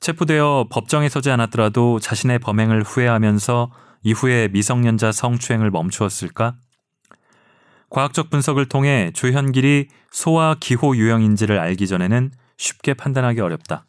[0.00, 3.70] 체포되어 법정에 서지 않았더라도 자신의 범행을 후회하면서
[4.02, 6.54] 이후에 미성년자 성추행을 멈추었을까?
[7.90, 13.84] 과학적 분석을 통해 조현길이 소아 기호 유형인지를 알기 전에는 쉽게 판단하기 어렵다.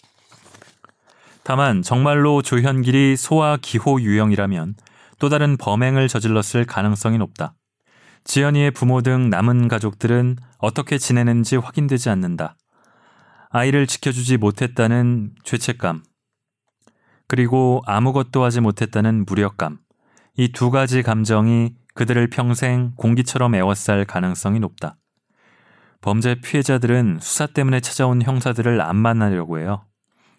[1.44, 4.76] 다만 정말로 조현길이 소아 기호 유형이라면
[5.20, 7.54] 또 다른 범행을 저질렀을 가능성이 높다.
[8.26, 12.58] 지연이의 부모 등 남은 가족들은 어떻게 지내는지 확인되지 않는다.
[13.50, 16.04] 아이를 지켜주지 못했다는 죄책감,
[17.28, 19.80] 그리고 아무것도 하지 못했다는 무력감.
[20.38, 24.98] 이 두 가지 감정이 그들을 평생 공기처럼 애워쌀 가능성이 높다.
[26.00, 29.84] 범죄 피해자들은 수사 때문에 찾아온 형사들을 안 만나려고 해요.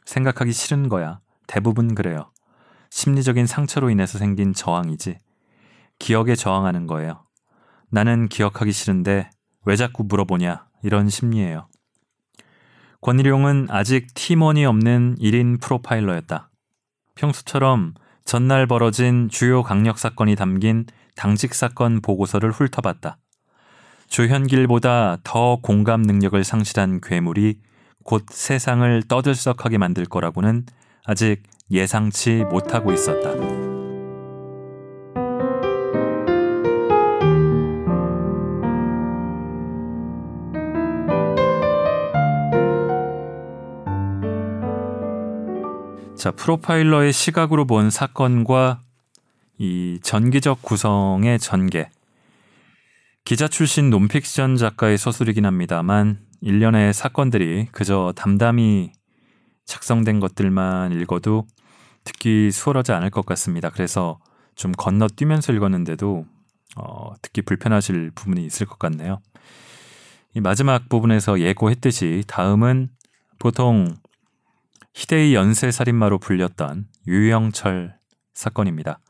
[0.05, 1.19] 생각하기 싫은 거야.
[1.49, 2.31] 대부분 그래요.
[2.91, 5.19] 심리적인 상처로 인해서 생긴 저항이지.
[5.99, 7.25] 기억에 저항하는 거예요.
[7.91, 9.29] 나는 기억하기 싫은데
[9.65, 11.67] 왜 자꾸 물어보냐 이런 심리예요.
[13.01, 16.51] 권일용은 아직 팀원이 없는 1인 프로파일러였다.
[17.17, 17.95] 평소처럼
[18.25, 20.87] 전날 벌어진 주요 강력 사건이 담긴
[21.19, 23.19] 당직 사건 보고서를 훑어봤다.
[24.07, 27.59] 조현길보다 더 공감 능력을 상실한 괴물이
[28.05, 30.65] 곧 세상을 떠들썩하게 만들 거라고는
[31.05, 33.33] 아직 예상치 못하고 있었다.
[46.15, 48.83] 자, 프로파일러의 시각으로 본 사건과
[49.59, 51.91] 이 전기적 구성의 전개.
[53.25, 58.93] 기자 출신 논픽션 작가의 서술이긴 합니다만 일련의 사건들이 그저 담담히
[59.67, 61.45] 작성된 것들만 읽어도
[62.05, 63.69] 듣기 수월하지 않을 것 같습니다.
[63.71, 64.21] 그래서
[64.55, 66.25] 좀 건너뛰면서 읽었는데도
[66.77, 69.21] 어, 듣기 불편하실 부분이 있을 것 같네요.
[70.35, 72.91] 이 마지막 부분에서 예고했듯이 다음은
[73.41, 73.97] 보통
[74.95, 77.97] 희대의 연쇄살인마로 불렸던 유영철
[78.35, 79.01] 사건입니다.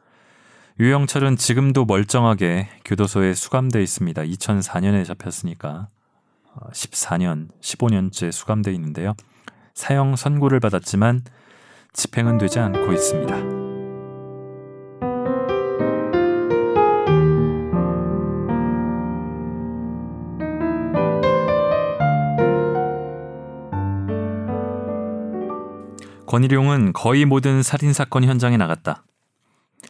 [0.81, 4.23] 유영철은 지금도 멀쩡하게 교도소에 수감돼 있습니다.
[4.23, 5.89] 2004년에 잡혔으니까
[6.73, 9.15] 14년, 어, 15년째 수감돼 있는데요.
[9.75, 11.25] 사형 선고를 받았지만
[11.95, 13.59] 집행은 되지 않고 있습니다.
[26.27, 29.03] 권일용은 거의 모든 살인사건 현장에 나갔다.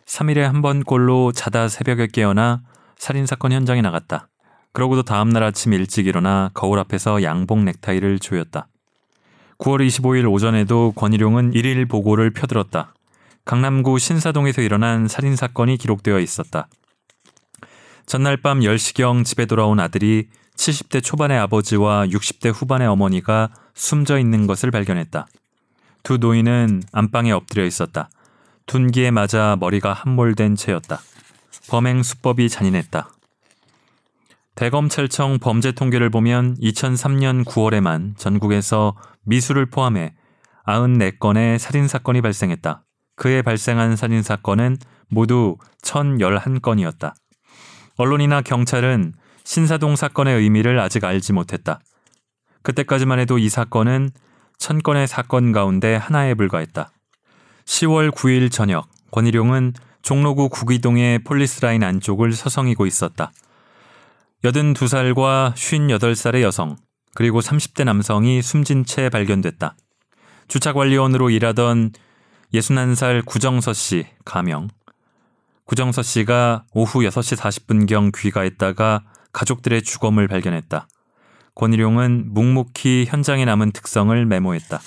[0.08, 2.62] 3일에 한 번 꼴로 자다 새벽에 깨어나
[2.96, 4.28] 살인사건 현장에 나갔다.
[4.72, 8.68] 그러고도 다음날 아침 일찍 일어나 거울 앞에서 양복 넥타이를 조였다.
[9.58, 12.94] 9월 25일 오전에도 권일용은 일일 보고를 펴들었다.
[13.44, 16.68] 강남구 신사동에서 일어난 살인사건이 기록되어 있었다.
[18.06, 24.70] 전날 밤 10시경 집에 돌아온 아들이 70대 초반의 아버지와 60대 후반의 어머니가 숨져 있는 것을
[24.70, 25.26] 발견했다.
[26.02, 28.08] 두 노인은 안방에 엎드려 있었다.
[28.68, 31.00] 둔기에 맞아 머리가 함몰된 채였다.
[31.70, 33.08] 범행 수법이 잔인했다.
[34.54, 40.14] 대검찰청 범죄 통계를 보면 2003년 9월에만 전국에서 미수를 포함해
[40.66, 42.84] 94건의 살인사건이 발생했다.
[43.16, 44.76] 그에 발생한 살인사건은
[45.08, 47.14] 모두 1011건이었다.
[47.96, 51.80] 언론이나 경찰은 신사동 사건의 의미를 아직 알지 못했다.
[52.62, 54.10] 그때까지만 해도 이 사건은
[54.58, 56.90] 천 건의 사건 가운데 하나에 불과했다.
[57.68, 63.30] 10월 9일 저녁 권일용은 종로구 구기동의 폴리스라인 안쪽을 서성이고 있었다.
[64.42, 66.76] 82살과 58살의 여성,
[67.14, 69.76] 그리고 30대 남성이 숨진 채 발견됐다.
[70.48, 71.92] 주차관리원으로 일하던
[72.54, 74.68] 61살 구정서 씨 가명.
[75.64, 80.88] 구정서 씨가 오후 6시 40분경 귀가했다가 가족들의 주검을 발견했다.
[81.54, 84.80] 권일용은 묵묵히 현장에 남은 특성을 메모했다.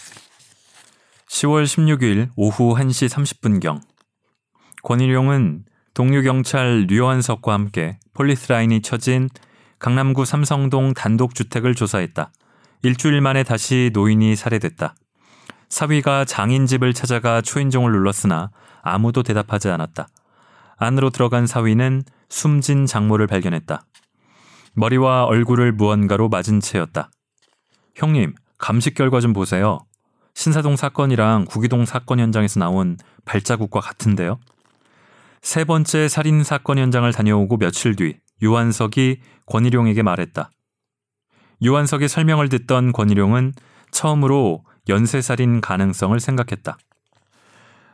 [1.32, 3.80] 10월 16일 오후 1시 30분경
[4.84, 5.64] 권일용은
[5.94, 9.30] 동료 경찰 류원석과 함께 폴리스 라인이 쳐진
[9.80, 12.34] 강남구 삼성동 단독주택을 조사했다.
[12.84, 14.94] 일주일 만에 다시 노인이 살해됐다.
[15.70, 20.10] 사위가 장인 집을 찾아가 초인종을 눌렀으나 아무도 대답하지 않았다.
[20.76, 23.86] 안으로 들어간 사위는 숨진 장모를 발견했다.
[24.74, 27.10] 머리와 얼굴을 무언가로 맞은 채였다.
[27.96, 29.86] 형님, 감식 결과 좀 보세요.
[30.34, 34.40] 신사동 사건이랑 구기동 사건 현장에서 나온 발자국과 같은데요.
[35.42, 40.52] 세 번째 살인 사건 현장을 다녀오고 며칠 뒤 유한석이 권일용에게 말했다.
[41.62, 43.54] 유한석의 설명을 듣던 권일용은
[43.92, 46.78] 처음으로 연쇄살인 가능성을 생각했다.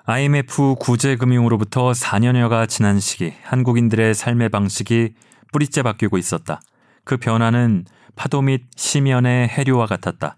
[0.06, 5.16] IMF 구제금융으로부터 4년여가 지난 시기 한국인들의 삶의 방식이
[5.52, 6.62] 뿌리째 바뀌고 있었다.
[7.04, 10.36] 그 변화는 파도 및 심연의 해류와 같았다.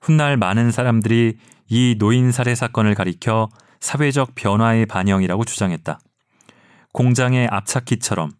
[0.00, 3.48] 훗날 많은 사람들이 이 노인 살해 사건을 가리켜
[3.80, 6.00] 사회적 변화의 반영이라고 주장했다.
[6.92, 8.32] 공장의 압착기처럼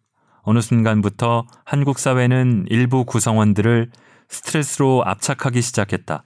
[0.42, 3.90] 어느 순간부터 한국 사회는 일부 구성원들을
[4.28, 6.24] 스트레스로 압착하기 시작했다.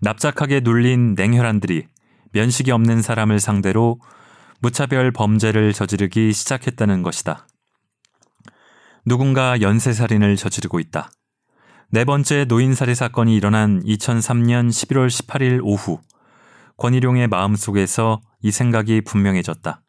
[0.00, 1.86] 납작하게 눌린 냉혈한들이
[2.32, 4.00] 면식이 없는 사람을 상대로
[4.60, 7.46] 무차별 범죄를 저지르기 시작했다는 것이다.
[9.06, 11.10] 누군가 연쇄살인을 저지르고 있다.
[11.92, 15.98] 네 번째 노인살해 사건이 일어난 2003년 11월 18일 오후
[16.76, 19.82] 권일용의 마음속에서 이 생각이 분명해졌다.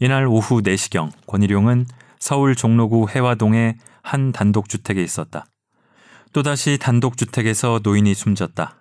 [0.00, 1.86] 이날 오후 4시경 권일용은
[2.18, 5.46] 서울 종로구 해화동의 한 단독주택에 있었다.
[6.32, 8.76] 또다시 단독주택에서 노인이 숨졌다.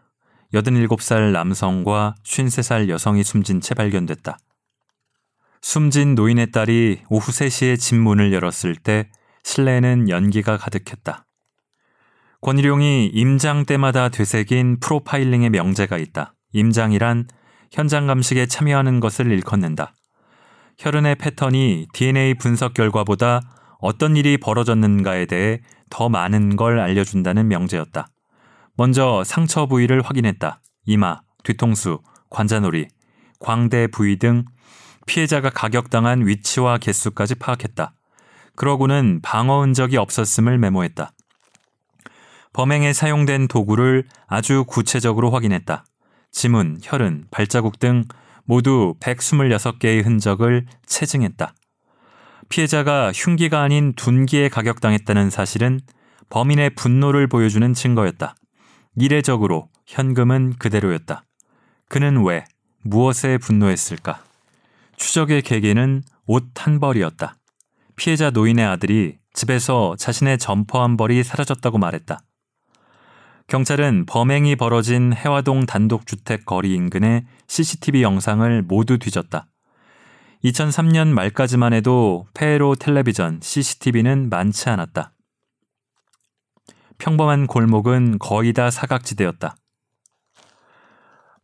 [0.56, 4.40] 87살 남성과 53살 여성이 숨진 채 발견됐다.
[5.62, 9.08] 숨진 노인의 딸이 오후 3시에 집 문을 열었을 때
[9.44, 11.27] 실내에는 연기가 가득했다.
[12.42, 16.34] 권일용이 임장 때마다 되새긴 프로파일링의 명제가 있다.
[16.54, 17.28] 임장이란
[17.72, 19.94] 현장 감식에 참여하는 것을 일컫는다.
[20.78, 23.42] 혈흔의 패턴이 DNA 분석 결과보다
[23.80, 28.08] 어떤 일이 벌어졌는가에 대해 더 많은 걸 알려준다는 명제였다.
[28.76, 30.62] 먼저 상처 부위를 확인했다.
[30.86, 32.88] 이마, 뒤통수, 관자놀이,
[33.40, 34.46] 광대 부위 등
[35.08, 37.94] 피해자가 가격당한 위치와 개수까지 파악했다.
[38.56, 41.12] 그러고는 방어 흔적이 없었음을 메모했다.
[42.58, 45.86] 범행에 사용된 도구를 아주 구체적으로 확인했다.
[46.32, 48.06] 지문, 혈흔, 발자국 등
[48.46, 51.54] 모두 126개의 흔적을 체증했다.
[52.50, 55.80] 피해자가 흉기가 아닌 둔기에 가격당했다는 사실은
[56.32, 58.36] 범인의 분노를 보여주는 증거였다.
[58.96, 61.26] 이례적으로 현금은 그대로였다.
[61.90, 62.44] 그는 왜,
[62.82, 64.24] 무엇에 분노했을까?
[64.96, 67.36] 추적의 계기는 옷 한 벌이었다.
[67.96, 72.22] 피해자 노인의 아들이 집에서 자신의 점퍼 한 벌이 사라졌다고 말했다.
[73.48, 79.48] 경찰은 범행이 벌어진 해화동 단독주택 거리 인근의 CCTV 영상을 모두 뒤졌다.
[80.44, 85.14] 2003년 말까지만 해도 페로 텔레비전 CCTV는 많지 않았다.
[86.98, 89.56] 평범한 골목은 거의 다 사각지대였다.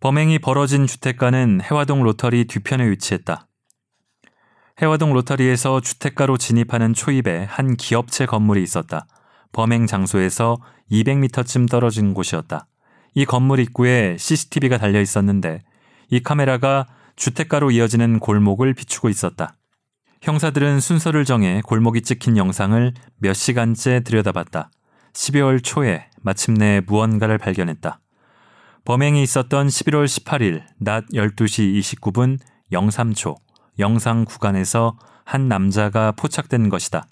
[0.02, 3.48] 범행이 벌어진 주택가는 해화동 로터리 뒤편에 위치했다.
[4.82, 9.08] 해화동 로터리에서 주택가로 진입하는 초입에 한 기업체 건물이 있었다.
[9.54, 10.58] 범행 장소에서
[10.91, 12.67] 200m쯤 떨어진 곳이었다.
[13.15, 15.62] 이 건물 입구에 CCTV가 달려 있었는데
[16.10, 19.56] 이 카메라가 주택가로 이어지는 골목을 비추고 있었다.
[20.22, 24.72] 형사들은 순서를 정해 골목이 찍힌 영상을 몇 시간째 들여다봤다.
[25.13, 28.00] 12월 초에 마침내 무언가를 발견했다.
[28.86, 32.39] 범행이 있었던 11월 18일 낮 12시 29분
[32.72, 33.36] 03초
[33.80, 37.08] 영상 구간에서 한 남자가 포착된 것이다.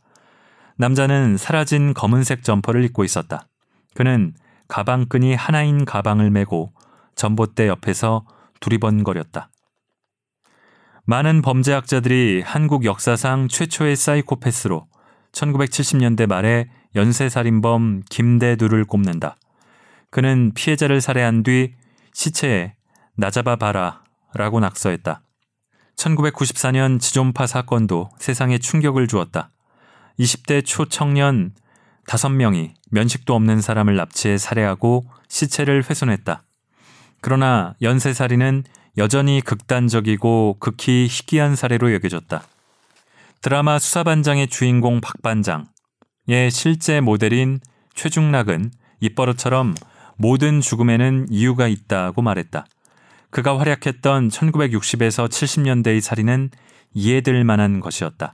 [0.78, 3.48] 남자는 사라진 검은색 점퍼를 입고 있었다.
[3.96, 4.34] 그는
[4.68, 6.74] 가방끈이 하나인 가방을 메고
[7.16, 8.26] 전봇대 옆에서
[8.60, 9.50] 두리번거렸다.
[11.06, 14.88] 많은 범죄학자들이 한국 역사상 최초의 사이코패스로
[15.32, 19.36] 1970년대 말에 연쇄살인범 김대두를 꼽는다.
[20.10, 21.74] 그는 피해자를 살해한 뒤
[22.14, 22.76] 시체에
[23.16, 25.22] 나잡아 봐라 라고 낙서했다.
[25.96, 29.52] 1994년 지존파 사건도 세상에 충격을 주었다.
[30.20, 31.54] 20대 초청년
[32.08, 36.44] 5명이 면식도 없는 사람을 납치해 살해하고 시체를 훼손했다.
[37.22, 38.64] 그러나 연쇄살인은
[38.98, 42.44] 여전히 극단적이고 극히 희귀한 사례로 여겨졌다.
[43.42, 45.66] 드라마 수사반장의 주인공 박반장의
[46.52, 47.60] 실제 모델인
[47.96, 49.76] 최중락은 입버릇처럼
[50.18, 52.66] 모든 죽음에는 이유가 있다고 말했다.
[53.32, 56.52] 그가 활약했던 1960에서 70년대의 살인은
[56.94, 58.34] 이해될 만한 것이었다.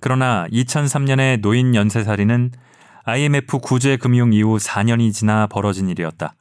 [0.00, 2.50] 그러나 2003년의 노인 연쇄살인은
[3.04, 6.34] IMF 구제 금융 이후 4년이 지나 벌어진 일이었다.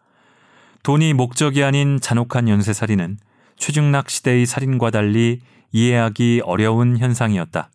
[0.84, 3.18] 돈이 목적이 아닌 잔혹한 연쇄살인은
[3.58, 5.42] 최중락 시대의 살인과 달리
[5.72, 7.70] 이해하기 어려운 현상이었다.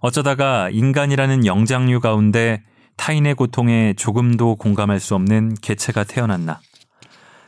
[0.00, 2.62] 어쩌다가 인간이라는 영장류 가운데
[2.96, 6.60] 타인의 고통에 조금도 공감할 수 없는 개체가 태어났나.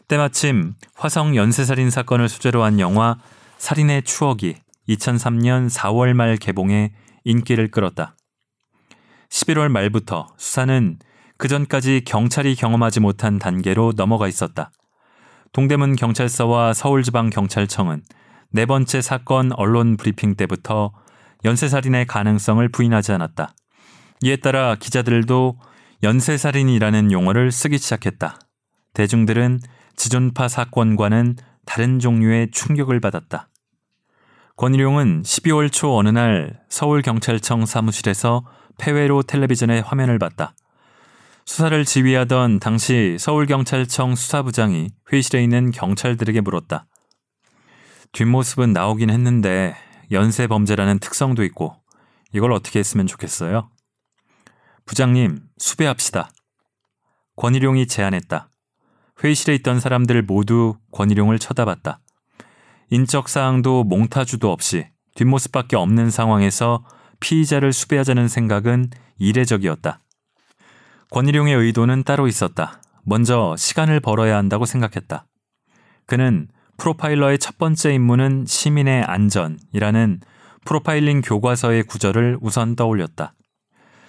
[0.08, 3.16] 때마침 화성 연쇄살인 사건을 소재로 한 영화
[3.58, 4.56] 살인의 추억이
[4.88, 6.92] 2003년 4월 말 개봉해
[7.24, 8.16] 인기를 끌었다.
[9.30, 10.98] 11월 말부터 수사는
[11.38, 14.70] 그전까지 경찰이 경험하지 못한 단계로 넘어가 있었다.
[15.52, 18.02] 동대문 경찰서와 서울지방경찰청은
[18.50, 20.92] 네 번째 사건 언론 브리핑 때부터
[21.44, 23.54] 연쇄살인의 가능성을 부인하지 않았다.
[24.22, 25.58] 이에 따라 기자들도
[26.02, 28.38] 연쇄살인이라는 용어를 쓰기 시작했다.
[28.92, 29.60] 대중들은
[29.96, 33.48] 지존파 사건과는 다른 종류의 충격을 받았다.
[34.56, 38.44] 권일용은 12월 초 어느 날 서울경찰청 사무실에서
[38.80, 40.54] 폐회로 텔레비전의 화면을 봤다.
[41.44, 46.86] 수사를 지휘하던 당시 서울경찰청 수사부장이 회의실에 있는 경찰들에게 물었다.
[48.12, 49.76] 뒷모습은 나오긴 했는데
[50.10, 51.76] 연쇄 범죄라는 특성도 있고
[52.32, 53.70] 이걸 어떻게 했으면 좋겠어요?
[54.86, 56.30] 부장님, 수배합시다.
[57.36, 58.48] 권일용이 제안했다.
[59.22, 62.00] 회의실에 있던 사람들 모두 권일용을 쳐다봤다.
[62.90, 66.84] 인적 사항도 몽타주도 없이 뒷모습밖에 없는 상황에서
[67.20, 70.00] 피의자를 수배하자는 생각은 이례적이었다.
[71.10, 72.80] 권일용의 의도는 따로 있었다.
[73.02, 75.26] 먼저 시간을 벌어야 한다고 생각했다.
[76.06, 80.20] 그는 프로파일러의 첫 번째 임무는 시민의 안전이라는
[80.64, 83.34] 프로파일링 교과서의 구절을 우선 떠올렸다.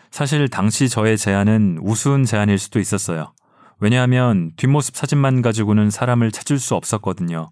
[0.10, 3.34] 사실 당시 저의 제안은 우스운 제안일 수도 있었어요.
[3.80, 7.50] 왜냐하면 뒷모습 사진만 가지고는 사람을 찾을 수 없었거든요.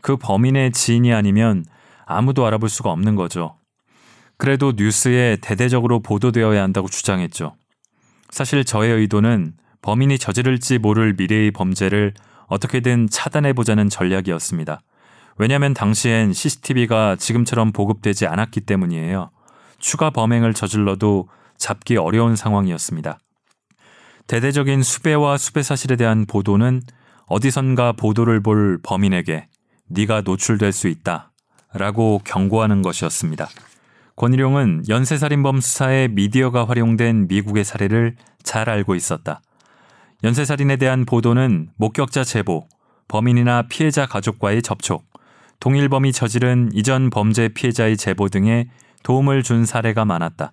[0.00, 1.64] 그 범인의 지인이 아니면
[2.06, 3.59] 아무도 알아볼 수가 없는 거죠.
[4.40, 7.56] 그래도 뉴스에 대대적으로 보도되어야 한다고 주장했죠.
[8.30, 12.14] 사실 저의 의도는 범인이 저지를지 모를 미래의 범죄를
[12.46, 14.80] 어떻게든 차단해보자는 전략이었습니다.
[15.36, 19.30] 왜냐하면 당시엔 CCTV가 지금처럼 보급되지 않았기 때문이에요.
[19.78, 21.28] 추가 범행을 저질러도
[21.58, 23.18] 잡기 어려운 상황이었습니다.
[24.26, 26.80] 대대적인 수배와 수배 사실에 대한 보도는
[27.26, 29.48] 어디선가 보도를 볼 범인에게
[29.88, 31.30] 네가 노출될 수 있다.
[31.74, 33.48] 라고 경고하는 것이었습니다.
[34.20, 39.40] 권일용은 연쇄살인범 수사에 미디어가 활용된 미국의 사례를 잘 알고 있었다.
[40.22, 42.68] 연쇄살인에 대한 보도는 목격자 제보,
[43.08, 45.06] 범인이나 피해자 가족과의 접촉,
[45.58, 48.68] 동일범이 저지른 이전 범죄 피해자의 제보 등에
[49.04, 50.52] 도움을 준 사례가 많았다.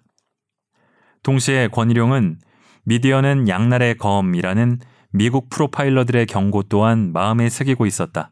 [1.23, 2.39] 동시에 권일용은
[2.85, 4.79] 미디어는 양날의 검이라는
[5.11, 8.31] 미국 프로파일러들의 경고 또한 마음에 새기고 있었다.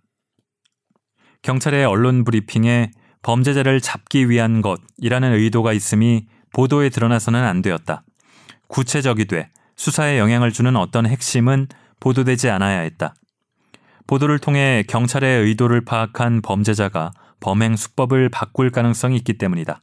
[1.41, 2.91] 경찰의 언론 브리핑에
[3.25, 8.03] 범죄자를 잡기 위한 것이라는 의도가 있음이 보도에 드러나서는 안 되었다.
[8.67, 11.67] 구체적이 돼 수사에 영향을 주는 어떤 핵심은
[11.99, 13.15] 보도되지 않아야 했다.
[14.05, 19.81] 보도를 통해 경찰의 의도를 파악한 범죄자가 범행 수법을 바꿀 가능성이 있기 때문이다.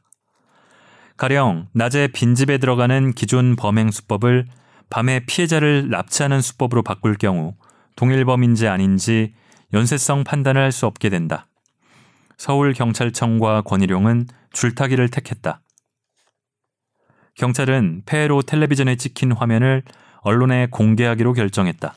[1.17, 4.45] 가령 낮에 빈집에 들어가는 기존 범행 수법을
[4.89, 7.55] 밤에 피해자를 납치하는 수법으로 바꿀 경우
[7.97, 9.33] 동일 범인지 아닌지
[9.73, 11.47] 연쇄성 판단을 할 수 없게 된다.
[12.43, 15.61] 서울경찰청과 권일용은 줄타기를 택했다.
[17.35, 19.81] 경찰은 폐해로 텔레비전에 찍힌 화면을
[20.23, 21.95] 언론에 공개하기로 결정했다.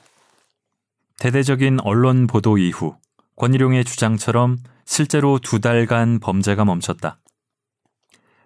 [1.18, 2.96] 대대적인 언론 보도 이후
[3.34, 7.18] 권일용의 주장처럼 실제로 두 달간 범죄가 멈췄다.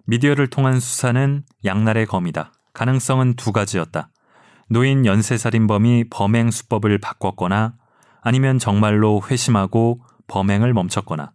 [0.07, 2.55] 미디어를 통한 수사는 양날의 검이다.
[2.73, 4.09] 가능성은 두 가지였다.
[4.71, 7.75] 노인 연쇄살인범이 범행 수법을 바꿨거나
[8.23, 11.35] 아니면 정말로 회심하고 범행을 멈췄거나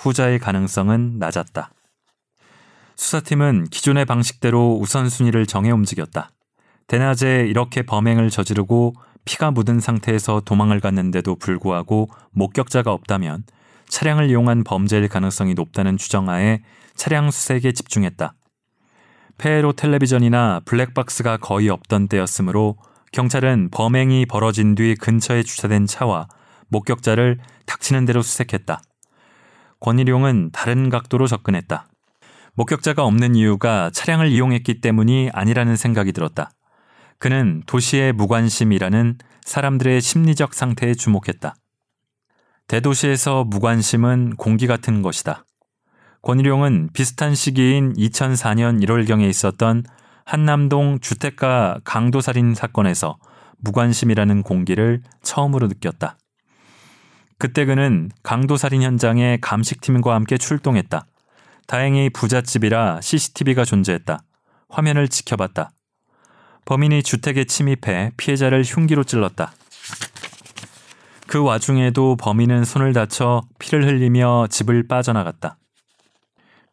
[0.00, 1.72] 후자의 가능성은 낮았다.
[2.96, 6.30] 수사팀은 기존의 방식대로 우선순위를 정해 움직였다.
[6.86, 8.94] 대낮에 이렇게 범행을 저지르고
[9.26, 13.44] 피가 묻은 상태에서 도망을 갔는데도 불구하고 목격자가 없다면
[13.88, 16.62] 차량을 이용한 범죄일 가능성이 높다는 주정하에
[16.94, 18.34] 차량 수색에 집중했다.
[19.36, 22.76] 폐해로 텔레비전이나 블랙박스가 거의 없던 때였으므로
[23.12, 26.28] 경찰은 범행이 벌어진 뒤 근처에 주차된 차와
[26.68, 28.80] 목격자를 닥치는 대로 수색했다.
[29.80, 31.88] 권일용은 다른 각도로 접근했다.
[32.54, 36.50] 목격자가 없는 이유가 차량을 이용했기 때문이 아니라는 생각이 들었다.
[37.18, 41.54] 그는 도시의 무관심이라는 사람들의 심리적 상태에 주목했다.
[42.66, 45.44] 대도시에서 무관심은 공기 같은 것이다.
[46.22, 49.84] 권일용은 비슷한 시기인 2004년 1월경에 있었던
[50.24, 53.18] 한남동 주택가 강도살인 사건에서
[53.58, 56.16] 무관심이라는 공기를 처음으로 느꼈다.
[57.40, 61.06] 그때 그는 강도살인 현장에 감식팀과 함께 출동했다.
[61.66, 64.18] 다행히 부잣집이라 CCTV가 존재했다.
[64.68, 65.70] 화면을 지켜봤다.
[66.66, 69.54] 범인이 주택에 침입해 피해자를 흉기로 찔렀다.
[71.28, 75.56] 그 와중에도 범인은 손을 다쳐 피를 흘리며 집을 빠져나갔다.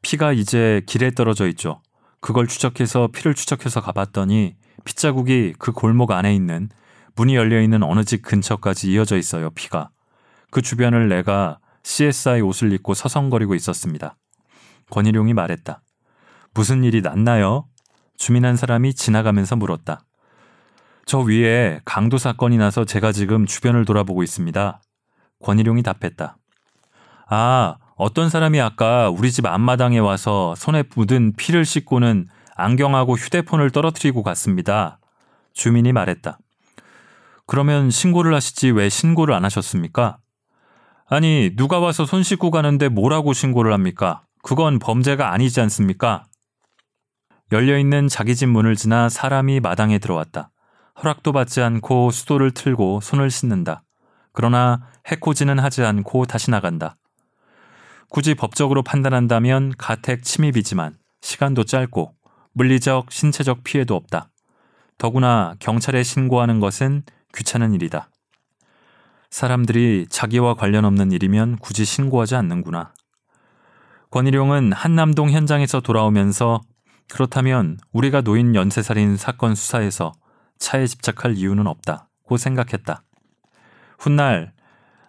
[0.01, 1.82] 피가 이제 길에 떨어져 있죠.
[2.20, 6.68] 그걸 추적해서 피를 추적해서 가봤더니 핏자국이 그 골목 안에 있는
[7.15, 9.49] 문이 열려 있는 어느 집 근처까지 이어져 있어요.
[9.51, 9.91] 피가.
[10.52, 14.18] 그 주변을 내가 CSI 옷을 입고 서성거리고 있었습니다.
[14.89, 15.82] 권일용이 말했다.
[16.54, 17.68] 무슨 일이 났나요?
[18.18, 20.02] 주민 한 사람이 지나가면서 물었다.
[21.06, 24.82] 저 위에 강도 사건이 나서 제가 지금 주변을 돌아보고 있습니다.
[25.41, 26.38] 권일용이 답했다.
[27.30, 34.24] 아, 어떤 사람이 아까 우리 집 앞마당에 와서 손에 묻은 피를 씻고는 안경하고 휴대폰을 떨어뜨리고
[34.24, 35.00] 갔습니다.
[35.54, 36.38] 주민이 말했다.
[37.45, 40.18] 그러면 신고를 하시지 왜 신고를 안 하셨습니까?
[41.10, 44.24] 아니, 누가 와서 손 씻고 가는데 뭐라고 신고를 합니까?
[44.43, 46.26] 그건 범죄가 아니지 않습니까?
[47.53, 50.51] 열려있는 자기 집 문을 지나 사람이 마당에 들어왔다.
[51.01, 53.84] 허락도 받지 않고 수도를 틀고 손을 씻는다.
[54.34, 56.97] 그러나 해코지는 하지 않고 다시 나간다.
[58.10, 62.16] 굳이 법적으로 판단한다면 가택 침입이지만 시간도 짧고
[62.53, 64.30] 물리적, 신체적 피해도 없다.
[64.97, 67.03] 더구나 경찰에 신고하는 것은
[67.34, 68.10] 귀찮은 일이다.
[69.30, 72.93] 사람들이 자기와 관련 없는 일이면 굳이 신고하지 않는구나.
[74.09, 76.61] 권일용은 한남동 현장에서 돌아오면서
[77.09, 80.13] 그렇다면 우리가 노인 연쇄살인 사건 수사에서
[80.59, 83.03] 차에 집착할 이유는 없다고 생각했다.
[83.99, 84.53] 훗날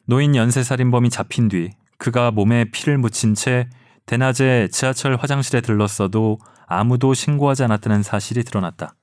[0.04, 3.68] 노인 연쇄살인범이 잡힌 뒤 그가 몸에 피를 묻힌 채
[4.06, 8.94] 대낮에 지하철 화장실에 들렀어도 아무도 신고하지 않았다는 사실이 드러났다.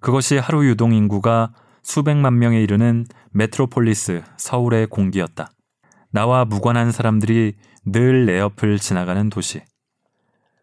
[0.00, 1.52] 그것이 하루 유동 인구가
[1.90, 5.50] 수백만 명에 이르는 메트로폴리스 서울의 공기였다.
[6.10, 7.54] 나와 무관한 사람들이
[7.86, 9.62] 늘 내 옆을 지나가는 도시.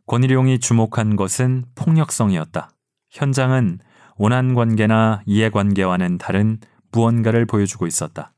[0.06, 2.70] 권일용이 주목한 것은 폭력성이었다.
[3.10, 3.80] 현장은
[4.18, 6.60] 원한 관계나 이해관계와는 다른
[6.92, 8.32] 무언가를 보여주고 있었다.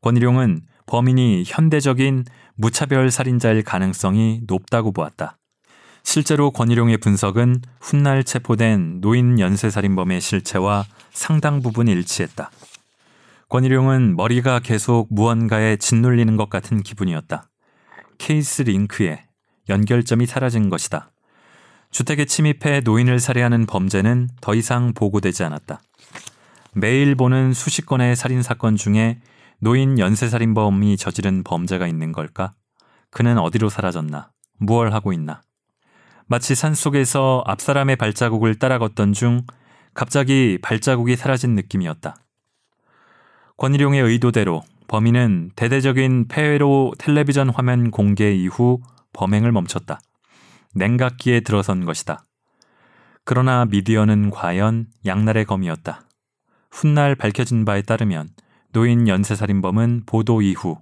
[0.00, 5.38] 권일용은 범인이 현대적인 무차별 살인자일 가능성이 높다고 보았다.
[6.04, 12.50] 실제로 권일용의 분석은 훗날 체포된 노인 연쇄살인범의 실체와 상당 부분 일치했다.
[13.48, 17.48] 권일용은 머리가 계속 무언가에 짓눌리는 것 같은 기분이었다.
[18.18, 19.24] 케이스 링크에
[19.68, 21.10] 연결점이 사라진 것이다.
[21.90, 25.80] 주택에 침입해 노인을 살해하는 범죄는 더 이상 보고되지 않았다.
[26.74, 29.20] 매일 보는 수십 건의 살인 사건 중에
[29.58, 32.54] 노인 연쇄살인범이 저지른 범죄가 있는 걸까?
[33.10, 34.30] 그는 어디로 사라졌나?
[34.58, 35.40] 무얼 하고 있나?
[36.26, 39.42] 마치 산 속에서 앞사람의 발자국을 따라 걷던 중
[39.92, 42.16] 갑자기 발자국이 사라진 느낌이었다.
[43.56, 48.80] 권일용의 의도대로 범인은 대대적인 폐회로 텔레비전 화면 공개 이후
[49.12, 50.00] 범행을 멈췄다.
[50.74, 52.24] 냉각기에 들어선 것이다.
[53.24, 56.02] 그러나 미디어는 과연 양날의 검이었다.
[56.70, 58.30] 훗날 밝혀진 바에 따르면
[58.72, 60.78] 노인 연쇄살인범은 보도 이후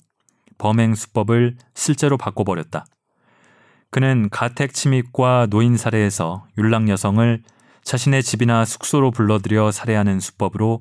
[0.59, 2.87] 범행 수법을 실제로 바꿔버렸다.
[3.93, 7.43] 그는 가택 침입과 노인 살해에서 율락 여성을
[7.85, 10.81] 자신의 집이나 숙소로 불러들여 살해하는 수법으로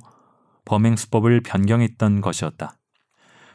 [0.64, 2.78] 범행 수법을 변경했던 것이었다.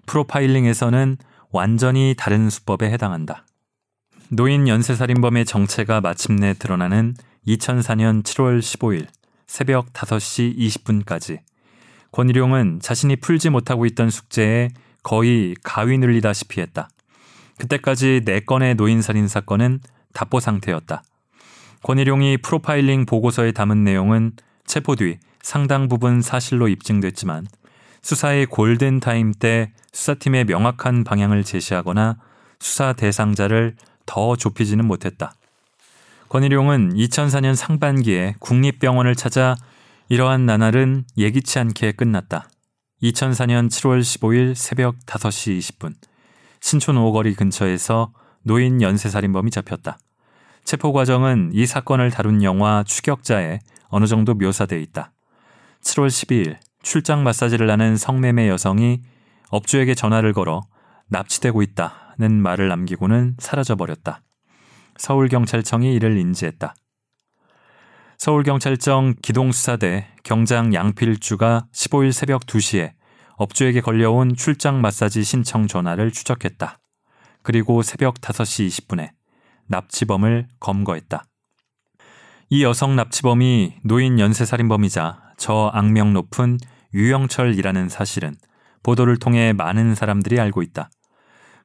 [0.04, 1.16] 프로파일링에서는
[1.52, 3.46] 완전히 다른 수법에 해당한다.
[4.28, 7.14] 노인 연쇄살인범의 정체가 마침내 드러나는
[7.46, 9.06] 2004년 7월 15일
[9.46, 11.38] 새벽 5시 20분까지
[12.12, 14.68] 권일용은 자신이 풀지 못하고 있던 숙제에
[15.02, 16.90] 거의 가위 눌리다시피 했다.
[17.58, 19.80] 그때까지 4건의 노인살인 사건은
[20.12, 21.02] 답보 상태였다.
[21.82, 24.32] 권일용이 프로파일링 보고서에 담은 내용은
[24.66, 27.46] 체포 뒤 상당 부분 사실로 입증됐지만
[28.02, 32.18] 수사의 골든타임 때 수사팀의 명확한 방향을 제시하거나
[32.58, 33.76] 수사 대상자를
[34.06, 35.34] 더 좁히지는 못했다.
[36.28, 39.54] 권일용은 2004년 상반기에 국립병원을 찾아
[40.08, 42.48] 이러한 나날은 예기치 않게 끝났다.
[43.02, 45.94] 2004년 7월 15일 새벽 5시 20분
[46.66, 48.12] 신촌 오거리 근처에서
[48.42, 49.98] 노인 연쇄살인범이 잡혔다.
[50.64, 55.12] 체포 과정은 이 사건을 다룬 영화 추격자에 어느 정도 묘사돼 있다.
[55.80, 59.00] 7월 12일 출장 마사지를 하는 성매매 여성이
[59.50, 60.62] 업주에게 전화를 걸어
[61.06, 64.22] 납치되고 있다 는 말을 남기고는 사라져버렸다.
[64.96, 66.74] 서울경찰청이 이를 인지했다.
[68.18, 72.94] 서울경찰청 기동수사대 경장 양필주가 15일 새벽 2시에
[73.36, 76.78] 업주에게 걸려온 출장 마사지 신청 전화를 추적했다.
[77.42, 79.10] 그리고 새벽 5시 20분에
[79.68, 81.24] 납치범을 검거했다.
[82.50, 86.58] 이 여성 납치범이 노인 연쇄살인범이자 저 악명 높은
[86.94, 88.34] 유영철이라는 사실은
[88.82, 90.90] 보도를 통해 많은 사람들이 알고 있다.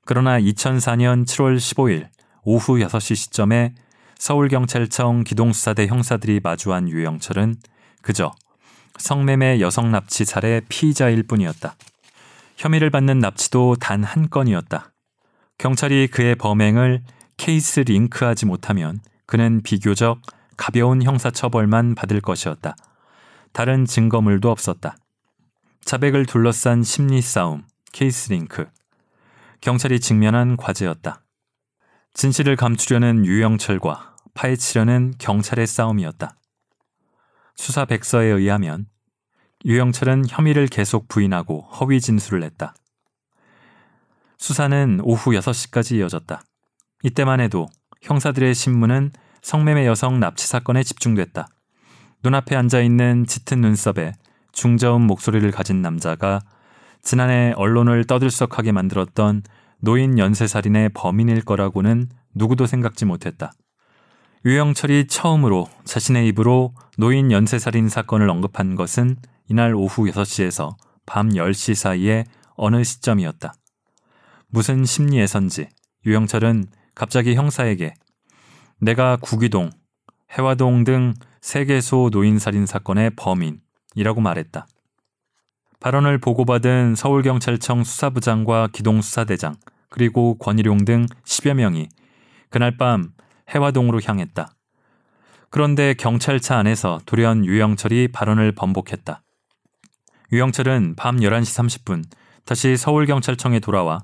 [0.06, 2.08] 그러나 2004년 7월 15일
[2.44, 3.76] 오후 6시 시점에
[4.18, 7.56] 서울경찰청 기동수사대 형사들이 마주한 유영철은
[8.02, 8.32] 그저
[8.98, 11.76] 성매매 여성 납치 살해 피의자일 뿐이었다.
[12.58, 14.92] 혐의를 받는 납치도 단 한 건이었다.
[15.58, 17.04] 경찰이 그의 범행을
[17.38, 20.22] case link하지 못하면 그는 비교적
[20.58, 22.76] 가벼운 형사처벌만 받을 것이었다.
[23.54, 24.96] 다른 증거물도 없었다.
[25.84, 28.68] 자백을 둘러싼 심리 싸움, case link.
[29.62, 31.24] 경찰이 직면한 과제였다.
[32.14, 36.36] 진실을 감추려는 유영철과 파헤치려는 경찰의 싸움이었다.
[37.56, 38.88] 수사 백서에 의하면
[39.66, 42.74] 유영철은 혐의를 계속 부인하고 허위 진술을 했다.
[44.38, 46.42] 수사는 오후 6시까지 이어졌다.
[47.04, 47.68] 이때만 해도
[48.02, 51.48] 형사들의 신문은 성매매 여성 납치 사건에 집중됐다.
[52.24, 54.14] 눈앞에 앉아 있는 짙은 눈썹에
[54.52, 56.42] 중저음 목소리를 가진 남자가
[57.02, 59.44] 지난해 언론을 떠들썩하게 만들었던
[59.80, 63.52] 노인 연쇄살인의 범인일 거라고는 누구도 생각지 못했다.
[64.44, 69.18] 유영철이 처음으로 자신의 입으로 노인 연쇄살인 사건을 언급한 것은
[69.48, 70.76] 이날 오후 6시에서
[71.06, 72.26] 밤 10시 사이에
[72.56, 73.54] 어느 시점이었다.
[74.48, 75.70] 무슨 심리에선지
[76.08, 76.66] 유영철은
[76.96, 77.94] 갑자기 형사에게
[78.80, 79.70] 내가 구기동,
[80.36, 84.66] 해화동 등 세계소 노인살인 사건의 범인이라고 말했다.
[85.80, 89.56] 발언을 보고받은 서울경찰청 수사부장과 기동수사대장
[89.90, 91.90] 그리고 권일용 등 10여 명이
[92.50, 93.12] 그날 밤
[93.54, 94.54] 해화동으로 향했다.
[95.50, 99.22] 그런데 경찰차 안에서 돌연 유영철이 발언을 번복했다.
[100.32, 102.04] 유영철은 밤 11시 30분
[102.46, 104.00] 다시 서울경찰청에 돌아와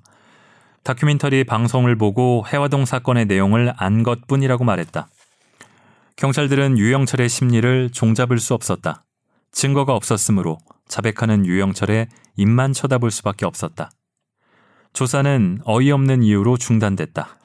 [0.84, 5.08] 다큐멘터리 방송을 보고 해화동 사건의 내용을 안 것뿐이라고 말했다.
[6.18, 9.06] 경찰들은 유영철의 심리를 종잡을 수 없었다.
[9.52, 13.92] 증거가 없었으므로 자백하는 유영철의 입만 쳐다볼 수밖에 없었다.
[14.94, 17.37] 조사는 어이없는 이유로 중단됐다.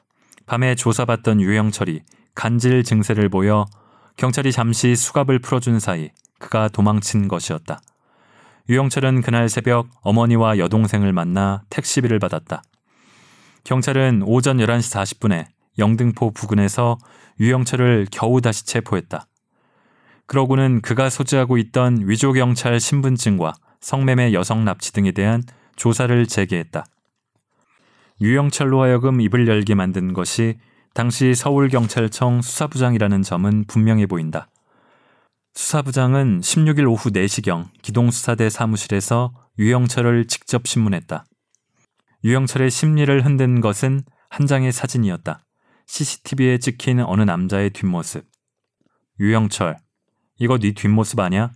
[0.53, 2.03] 밤에 조사받던 유영철이
[2.35, 3.65] 간질 증세를 보여
[4.19, 7.81] 경찰이 잠시 수갑을 풀어준 사이 그가 도망친 것이었다.
[8.69, 12.63] 유영철은 그날 새벽 어머니와 여동생을 만나 택시비를 받았다.
[13.65, 15.47] 경찰은 오전 11시 40분에
[15.79, 16.99] 영등포 부근에서
[17.41, 19.27] 유영철을 겨우 다시 체포했다.
[20.27, 25.43] 그러고는 그가 소지하고 있던 위조경찰 신분증과 성매매 여성 납치 등에 대한
[25.77, 26.85] 조사를 재개했다.
[28.21, 30.59] 유영철로 하여금 입을 열게 만든 것이
[30.95, 34.49] 당시 서울경찰청 수사부장이라는 점은 분명해 보인다.
[35.55, 41.25] 수사부장은 16일 오후 4시경 기동수사대 사무실에서 유영철을 직접 신문했다.
[42.25, 45.45] 유영철의 심리를 흔든 것은 한 장의 사진이었다.
[45.87, 48.25] CCTV에 찍힌 어느 남자의 뒷모습.
[49.21, 49.77] 유영철,
[50.39, 51.53] 이거 네 뒷모습 아냐?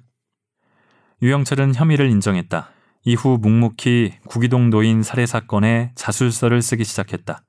[1.23, 2.71] 유영철은 혐의를 인정했다.
[3.09, 7.41] 이후 묵묵히 구기동 노인 살해 사건에 자술서를 쓰기 시작했다.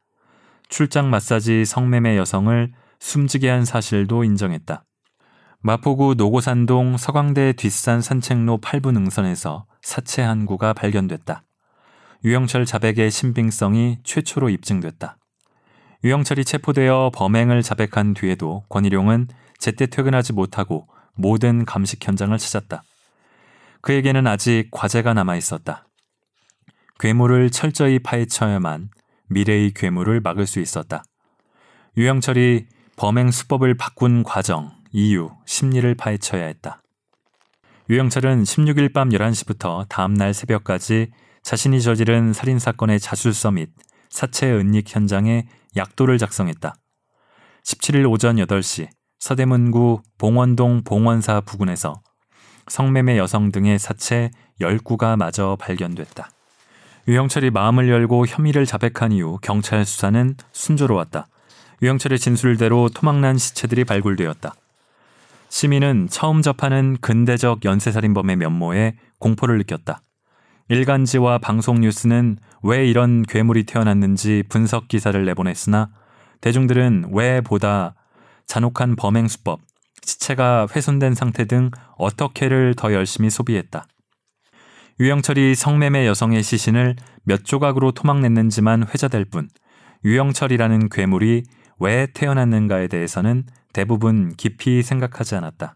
[0.70, 4.84] 출장 마사지 성매매 여성을 숨지게 한 사실도 인정했다.
[5.62, 11.42] 마포구 노고산동 서광대 뒷산 산책로 8부 능선에서 사체 한 구가 발견됐다.
[12.24, 15.18] 유영철 자백의 신빙성이 최초로 입증됐다.
[16.04, 19.28] 유영철이 체포되어 범행을 자백한 뒤에도 권일용은
[19.58, 22.84] 제때 퇴근하지 못하고 모든 감식 현장을 찾았다.
[23.82, 25.88] 그에게는 아직 과제가 남아 있었다.
[27.00, 28.90] 괴물을 철저히 파헤쳐야만
[29.30, 31.04] 미래의 괴물을 막을 수 있었다.
[31.96, 36.82] 유영철이 범행 수법을 바꾼 과정, 이유, 심리를 파헤쳐야 했다.
[37.90, 41.12] 유영철은 16일 밤 11시부터 다음날 새벽까지
[41.44, 43.70] 자신이 저지른 살인사건의 자술서 및
[44.10, 46.76] 사체 은닉 현장에 약도를 작성했다.
[47.64, 52.02] 17일 오전 8시 서대문구 봉원동 봉원사 부근에서
[52.68, 56.30] 성매매 여성 등의 사체 10구가 마저 발견됐다.
[57.08, 61.28] 유영철이 마음을 열고 혐의를 자백한 이후 경찰 수사는 순조로웠다.
[61.82, 64.54] 유영철의 진술대로 토막난 시체들이 발굴되었다.
[65.50, 70.02] 시민은 처음 접하는 근대적 연쇄살인범의 면모에 공포를 느꼈다.
[70.70, 75.90] 일간지와 방송 뉴스는 왜 이런 괴물이 태어났는지 분석 기사를 내보냈으나
[76.42, 77.96] 대중들은 왜 보다
[78.46, 79.62] 잔혹한 범행 수법,
[80.04, 83.88] 시체가 훼손된 상태 등 어떻게를 더 열심히 소비했다.
[85.00, 89.48] 유영철이 성매매 여성의 시신을 몇 조각으로 토막냈는지만 회자될 뿐
[90.04, 91.44] 유영철이라는 괴물이
[91.80, 95.76] 왜 태어났는가에 대해서는 대부분 깊이 생각하지 않았다.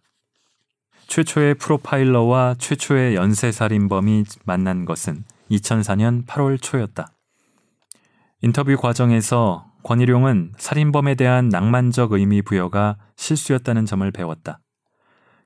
[1.07, 7.11] 최초의 프로파일러와 최초의 연쇄살인범이 만난 것은 2004년 8월 초였다.
[8.41, 14.59] 인터뷰 과정에서 권일용은 살인범에 대한 낭만적 의미 부여가 실수였다는 점을 배웠다.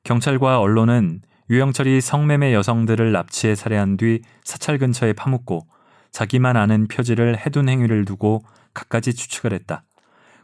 [0.03, 5.67] 경찰과 언론은 유영철이 성매매 여성들을 납치해 살해한 뒤 사찰 근처에 파묻고
[6.11, 8.41] 자기만 아는 표지를 해둔 행위를 두고
[8.73, 9.83] 갖가지 추측을 했다.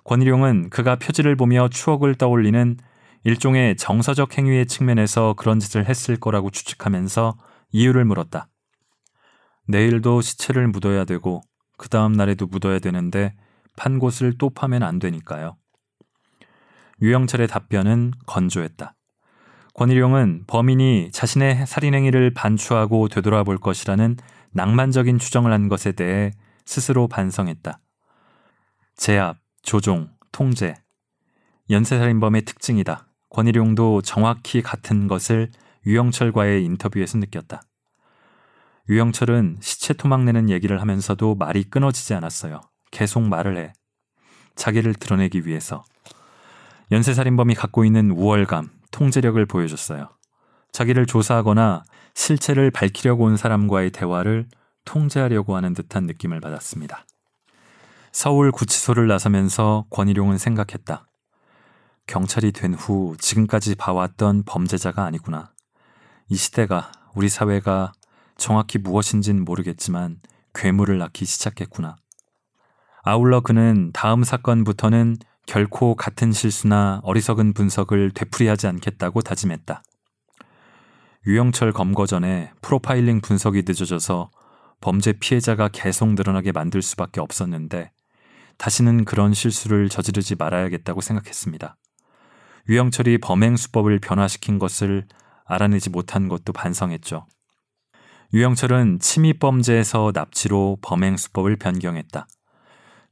[0.04, 2.78] 권일용은 그가 표지를 보며 추억을 떠올리는
[3.24, 7.38] 일종의 정서적 행위의 측면에서 그런 짓을 했을 거라고 추측하면서
[7.72, 8.48] 이유를 물었다.
[9.68, 11.42] 내일도 시체를 묻어야 되고
[11.78, 13.34] 그 다음 날에도 묻어야 되는데
[13.76, 15.58] 판 곳을 또 파면 안 되니까요.
[17.02, 18.96] 유영철의 답변은 건조했다.
[19.74, 24.18] 권일용은 범인이 자신의 살인행위를 반추하고 되돌아볼 것이라는
[24.52, 26.32] 낭만적인 추정을 한 것에 대해
[26.66, 27.80] 스스로 반성했다.
[28.96, 30.76] 제압, 조종, 통제.
[31.70, 33.08] 연쇄살인범의 특징이다.
[33.30, 35.50] 권일용도 정확히 같은 것을
[35.86, 37.62] 유영철과의 인터뷰에서 느꼈다.
[38.90, 42.62] 유영철은 시체 토막내는 얘기를 하면서도 말이 끊어지지 않았어요.
[42.92, 43.74] 계속 말을 해.
[44.56, 45.84] 자기를 드러내기 위해서.
[46.92, 50.10] 연쇄살인범이 갖고 있는 우월감, 통제력을 보여줬어요.
[50.74, 51.84] 자기를 조사하거나
[52.14, 54.48] 실체를 밝히려고 온 사람과의 대화를
[54.86, 57.06] 통제하려고 하는 듯한 느낌을 받았습니다.
[58.12, 61.08] 서울 구치소를 나서면서 권일용은 생각했다.
[62.08, 65.54] 경찰이 된 후 지금까지 봐왔던 범죄자가 아니구나.
[66.28, 67.94] 이 시대가 우리 사회가
[68.38, 70.20] 정확히 무엇인진 모르겠지만
[70.54, 71.96] 괴물을 낳기 시작했구나.
[73.04, 79.82] 아울러 그는 다음 사건부터는 결코 같은 실수나 어리석은 분석을 되풀이하지 않겠다고 다짐했다.
[81.28, 84.30] 유영철 검거 전에 프로파일링 분석이 늦어져서
[84.82, 87.92] 범죄 피해자가 계속 늘어나게 만들 수밖에 없었는데
[88.58, 91.78] 다시는 그런 실수를 저지르지 말아야겠다고 생각했습니다.
[92.70, 95.06] 유영철이 범행 수법을 변화시킨 것을
[95.46, 97.26] 알아내지 못한 것도 반성했죠.
[98.34, 102.28] 유영철은 침입 범죄에서 납치로 범행 수법을 변경했다.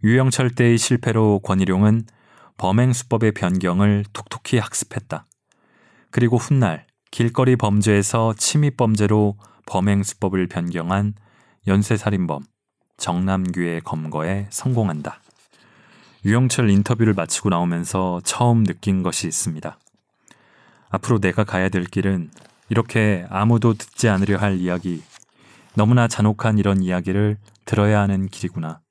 [0.01, 2.05] 유영철 때의 실패로 권일용은
[2.57, 5.25] 범행 수법의 변경을 톡톡히 학습했다.
[6.09, 11.15] 그리고 훗날 길거리 범죄에서 침입 범죄로 범행 수법을 변경한
[11.67, 12.43] 연쇄살인범
[12.95, 15.21] 정남규의 검거에 성공한다.
[16.25, 19.77] 유영철 인터뷰를 마치고 나오면서 처음 느낀 것이 있습니다.
[20.89, 22.31] 앞으로 내가 가야 될 길은
[22.69, 25.03] 이렇게 아무도 듣지 않으려 할 이야기,
[25.75, 28.81] 너무나 잔혹한 이런 이야기를 들어야 하는 길이구나.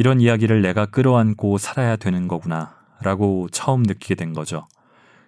[0.00, 2.74] 이런 이야기를 내가 끌어안고 살아야 되는 거구나.
[3.02, 4.66] 라고 처음 느끼게 된 거죠.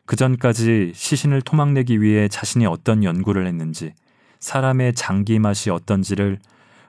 [0.07, 3.93] 그 전까지 시신을 토막내기 위해 자신이 어떤 연구를 했는지,
[4.41, 6.41] 사람의 장기 맛이 어떤지를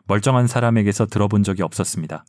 [0.06, 2.24] 멀쩡한 사람에게서 들어본 적이 없었습니다.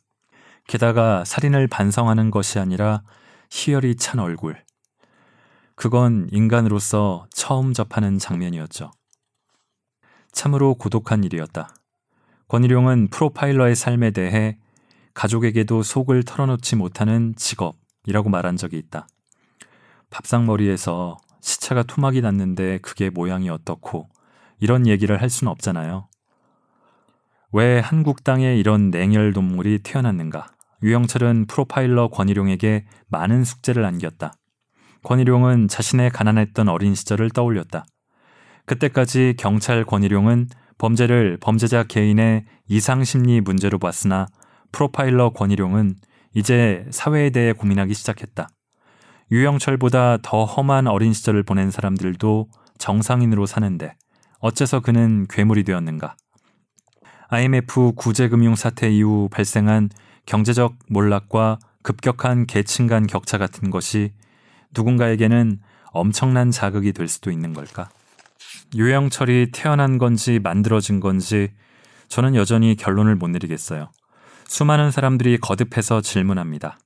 [0.67, 3.01] 게다가 살인을 반성하는 것이 아니라
[3.49, 4.61] 희열이 찬 얼굴.
[5.75, 8.91] 그건 인간으로서 처음 접하는 장면이었죠.
[10.33, 11.73] 참으로 고독한 일이었다.
[12.49, 14.57] 권일용은 프로파일러의 삶에 대해
[15.15, 19.07] 가족에게도 속을 털어놓지 못하는 직업이라고 말한 적이 있다.
[20.11, 24.07] 밥상머리에서 시차가 토막이 났는데 그게 모양이 어떻고
[24.59, 26.07] 이런 얘기를 할 수는 없잖아요.
[27.51, 30.47] 왜 한국 땅에 이런 냉혈 동물이 태어났는가?
[30.83, 34.33] 유영철은 프로파일러 권일용에게 많은 숙제를 안겼다.
[35.03, 37.85] 권일용은 자신의 가난했던 어린 시절을 떠올렸다.
[38.65, 44.27] 그때까지 경찰 권일용은 범죄를 범죄자 개인의 이상심리 문제로 봤으나
[44.75, 45.95] 프로파일러 권일용은
[46.33, 48.49] 이제 사회에 대해 고민하기 시작했다.
[49.31, 53.95] 유영철보다 더 험한 어린 시절을 보낸 사람들도 정상인으로 사는데
[54.39, 56.17] 어째서 그는 괴물이 되었는가?
[57.29, 59.89] IMF 구제금융 사태 이후 발생한
[60.25, 64.11] 경제적 몰락과 급격한 계층 간 격차 같은 것이
[64.75, 65.59] 누군가에게는
[65.91, 67.89] 엄청난 자극이 될 수도 있는 걸까?
[68.75, 71.53] 유영철이 태어난 건지 만들어진 건지
[72.09, 73.89] 저는 여전히 결론을 못 내리겠어요.
[74.47, 76.79] 수많은 사람들이 거듭해서 질문합니다.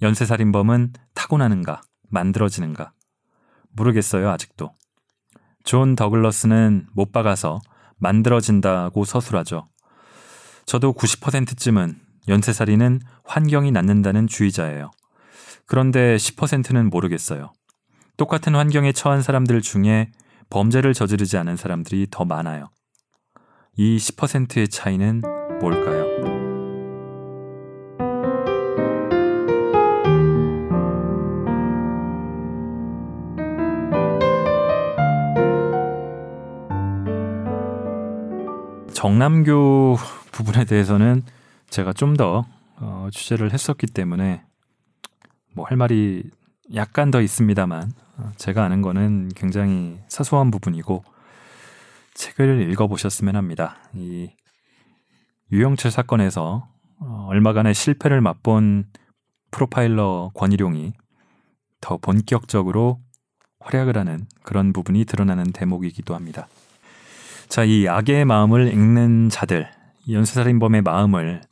[0.00, 2.92] 연쇄살인범은 타고나는가, 만들어지는가?
[3.72, 4.74] 모르겠어요, 아직도.
[5.64, 7.60] 존 더글러스는 못 박아서
[7.98, 9.68] 만들어진다고 서술하죠.
[10.66, 14.90] 저도 90%쯤은 연쇄살인은 환경이 낳는다는 주의자예요.
[15.66, 17.52] 그런데 10%는 모르겠어요.
[18.16, 20.10] 똑같은 환경에 처한 사람들 중에
[20.50, 22.70] 범죄를 저지르지 않은 사람들이 더 많아요.
[23.76, 25.22] 이 10%의 차이는
[25.60, 26.51] 뭘까요?
[39.02, 39.96] 정남교
[40.30, 41.24] 부분에 대해서는
[41.70, 42.46] 제가 좀더
[42.76, 44.44] 어, 취재를 했었기 때문에
[45.54, 46.22] 뭐 할 말이
[46.76, 51.02] 약간 더 있습니다만 어, 제가 아는 거는 굉장히 사소한 부분이고
[52.14, 53.78] 책을 읽어보셨으면 합니다.
[53.92, 54.30] 이
[55.50, 56.68] 유영철 사건에서
[57.00, 58.84] 어, 얼마간의 실패를 맛본
[59.50, 60.92] 프로파일러 권일용이
[61.80, 63.00] 더 본격적으로
[63.58, 66.46] 활약을 하는 그런 부분이 드러나는 대목이기도 합니다.
[67.48, 69.68] 자, 이 악의 마음을 읽는 자들,
[70.10, 71.42] 연쇄살인범의 마음을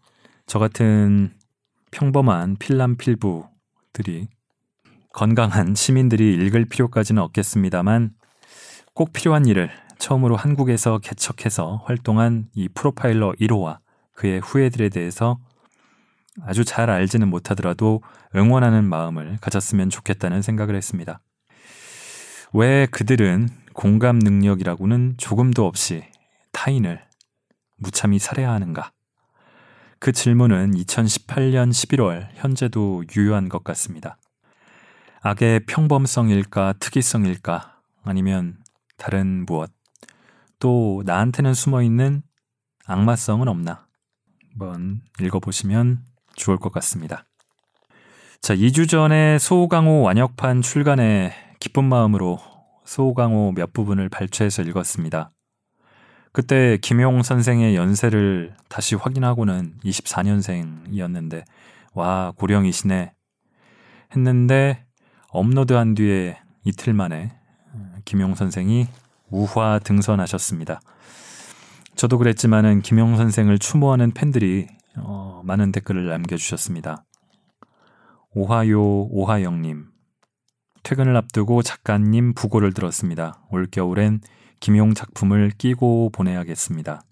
[0.47, 1.33] 저 같은
[1.91, 4.29] 평범한 필남필부들이
[5.13, 8.11] 건강한 시민들이 읽을 필요까지는 없겠습니다만
[8.95, 13.79] 꼭 필요한 일을 처음으로 한국에서 개척해서 활동한 이 프로파일러 1호와
[14.15, 15.39] 그의 후예들에 대해서
[16.43, 18.03] 아주 잘 알지는 못하더라도
[18.35, 21.21] 응원하는 마음을 가졌으면 좋겠다는 생각을 했습니다.
[22.53, 23.49] 왜 그들은
[23.81, 26.05] 공감 능력이라고는 조금도 없이
[26.53, 27.03] 타인을
[27.79, 28.93] 무참히 살해하는가?
[29.99, 34.19] 그 질문은 2018년 11월 현재도 유효한 것 같습니다.
[35.23, 38.59] 악의 평범성일까 특이성일까 아니면
[38.99, 39.71] 다른 무엇
[40.59, 42.23] 또 나한테는 숨어 있는
[42.85, 43.87] 악마성은 없나?
[44.51, 46.05] 한번 읽어보시면
[46.37, 47.25] 좋을 것 같습니다.
[48.43, 52.50] 자, 2주 전에 소강호 완역판 출간에 기쁜 마음으로
[52.91, 55.31] 소강호 몇 부분을 발췌해서 읽었습니다.
[56.33, 61.45] 그때 김용 선생의 연세를 다시 확인하고는 24년생이었는데,
[61.95, 63.13] 와, 고령이시네.
[64.17, 64.85] 했는데,
[65.29, 67.31] 업로드한 뒤에 이틀 만에
[68.05, 68.89] 김용 선생이
[69.31, 70.81] 우화 등선하셨습니다.
[71.95, 74.67] 저도 그랬지만은 김용 선생을 추모하는 팬들이
[74.97, 77.05] 어, 많은 댓글을 남겨주셨습니다.
[78.33, 79.90] 오하요 오하영님
[80.83, 83.41] 퇴근을 앞두고 작가님 부고를 들었습니다.
[83.51, 84.21] 올겨울엔
[84.61, 87.03] 김용 작품을 끼고 보내야겠습니다.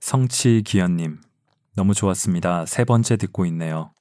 [0.00, 1.20] 성치 기현님
[1.74, 2.66] 너무 좋았습니다.
[2.66, 3.92] 세 번째 듣고 있네요.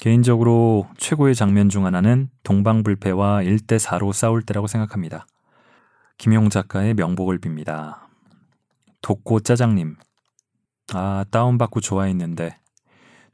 [0.00, 5.26] 개인적으로 최고의 장면 중 하나는 동방불패와 1대4로 싸울 때라고 생각합니다.
[6.18, 8.00] 김용 작가의 명복을 빕니다.
[9.02, 9.96] 독고 짜장님.
[10.92, 12.58] 아, 다운받고 좋아했는데.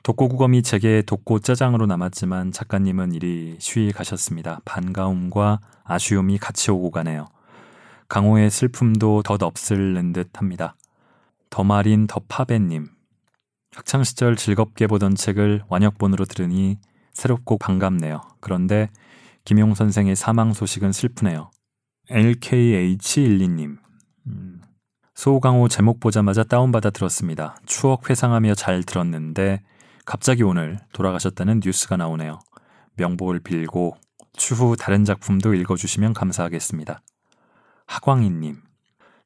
[0.02, 4.60] 독고국어미 제게 독고 짜장으로 남았지만 작가님은 이리 쉬이 가셨습니다.
[4.64, 7.28] 반가움과 아쉬움이 같이 오고 가네요.
[8.08, 10.74] 강호의 슬픔도 덧없을는 듯 합니다.
[11.50, 12.88] 더마린 더파베님.
[13.74, 16.78] 학창시절 즐겁게 보던 책을 완역본으로 들으니
[17.12, 18.22] 새롭고 반갑네요.
[18.40, 18.90] 그런데
[19.44, 21.50] 김용 선생의 사망 소식은 슬프네요.
[22.10, 23.78] LKH12님.
[24.26, 24.60] 음,
[25.14, 27.56] 소강호 제목 보자마자 다운받아 들었습니다.
[27.66, 29.62] 추억 회상하며 잘 들었는데
[30.04, 32.40] 갑자기 오늘 돌아가셨다는 뉴스가 나오네요.
[32.96, 33.96] 명복을 빌고
[34.32, 37.00] 추후 다른 작품도 읽어주시면 감사하겠습니다.
[37.86, 38.62] 하광희님.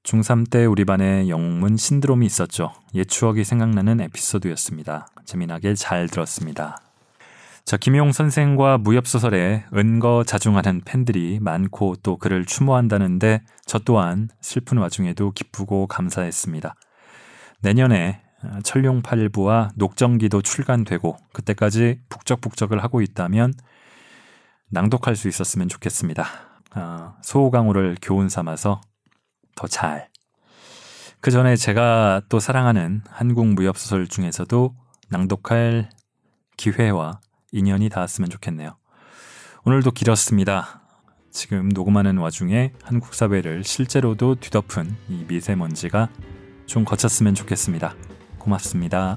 [0.02, 2.72] 중3 때 우리 반에 영문 신드롬이 있었죠.
[2.94, 5.08] 옛 추억이 생각나는 에피소드였습니다.
[5.24, 6.76] 재미나게 잘 들었습니다.
[7.64, 15.32] 자, 김용 선생과 무협소설에 은거 자중하는 팬들이 많고 또 그를 추모한다는데 저 또한 슬픈 와중에도
[15.32, 16.76] 기쁘고 감사했습니다.
[17.62, 18.22] 내년에
[18.62, 23.54] 철룡팔부와 녹정기도 출간되고 그때까지 북적북적을 하고 있다면
[24.70, 26.26] 낭독할 수 있었으면 좋겠습니다.
[26.72, 28.80] 아, 소호강호를 교훈 삼아서
[29.54, 30.08] 더 잘.
[31.20, 34.74] 그 전에 제가 또 사랑하는 한국 무협소설 중에서도
[35.08, 35.88] 낭독할
[36.56, 37.20] 기회와
[37.52, 38.76] 인연이 닿았으면 좋겠네요.
[39.64, 40.82] 오늘도 길었습니다.
[41.30, 46.08] 지금 녹음하는 와중에 한국 사회를 실제로도 뒤덮은 이 미세먼지가
[46.66, 47.94] 좀 거쳤으면 좋겠습니다.
[48.46, 49.16] 고맙습니다.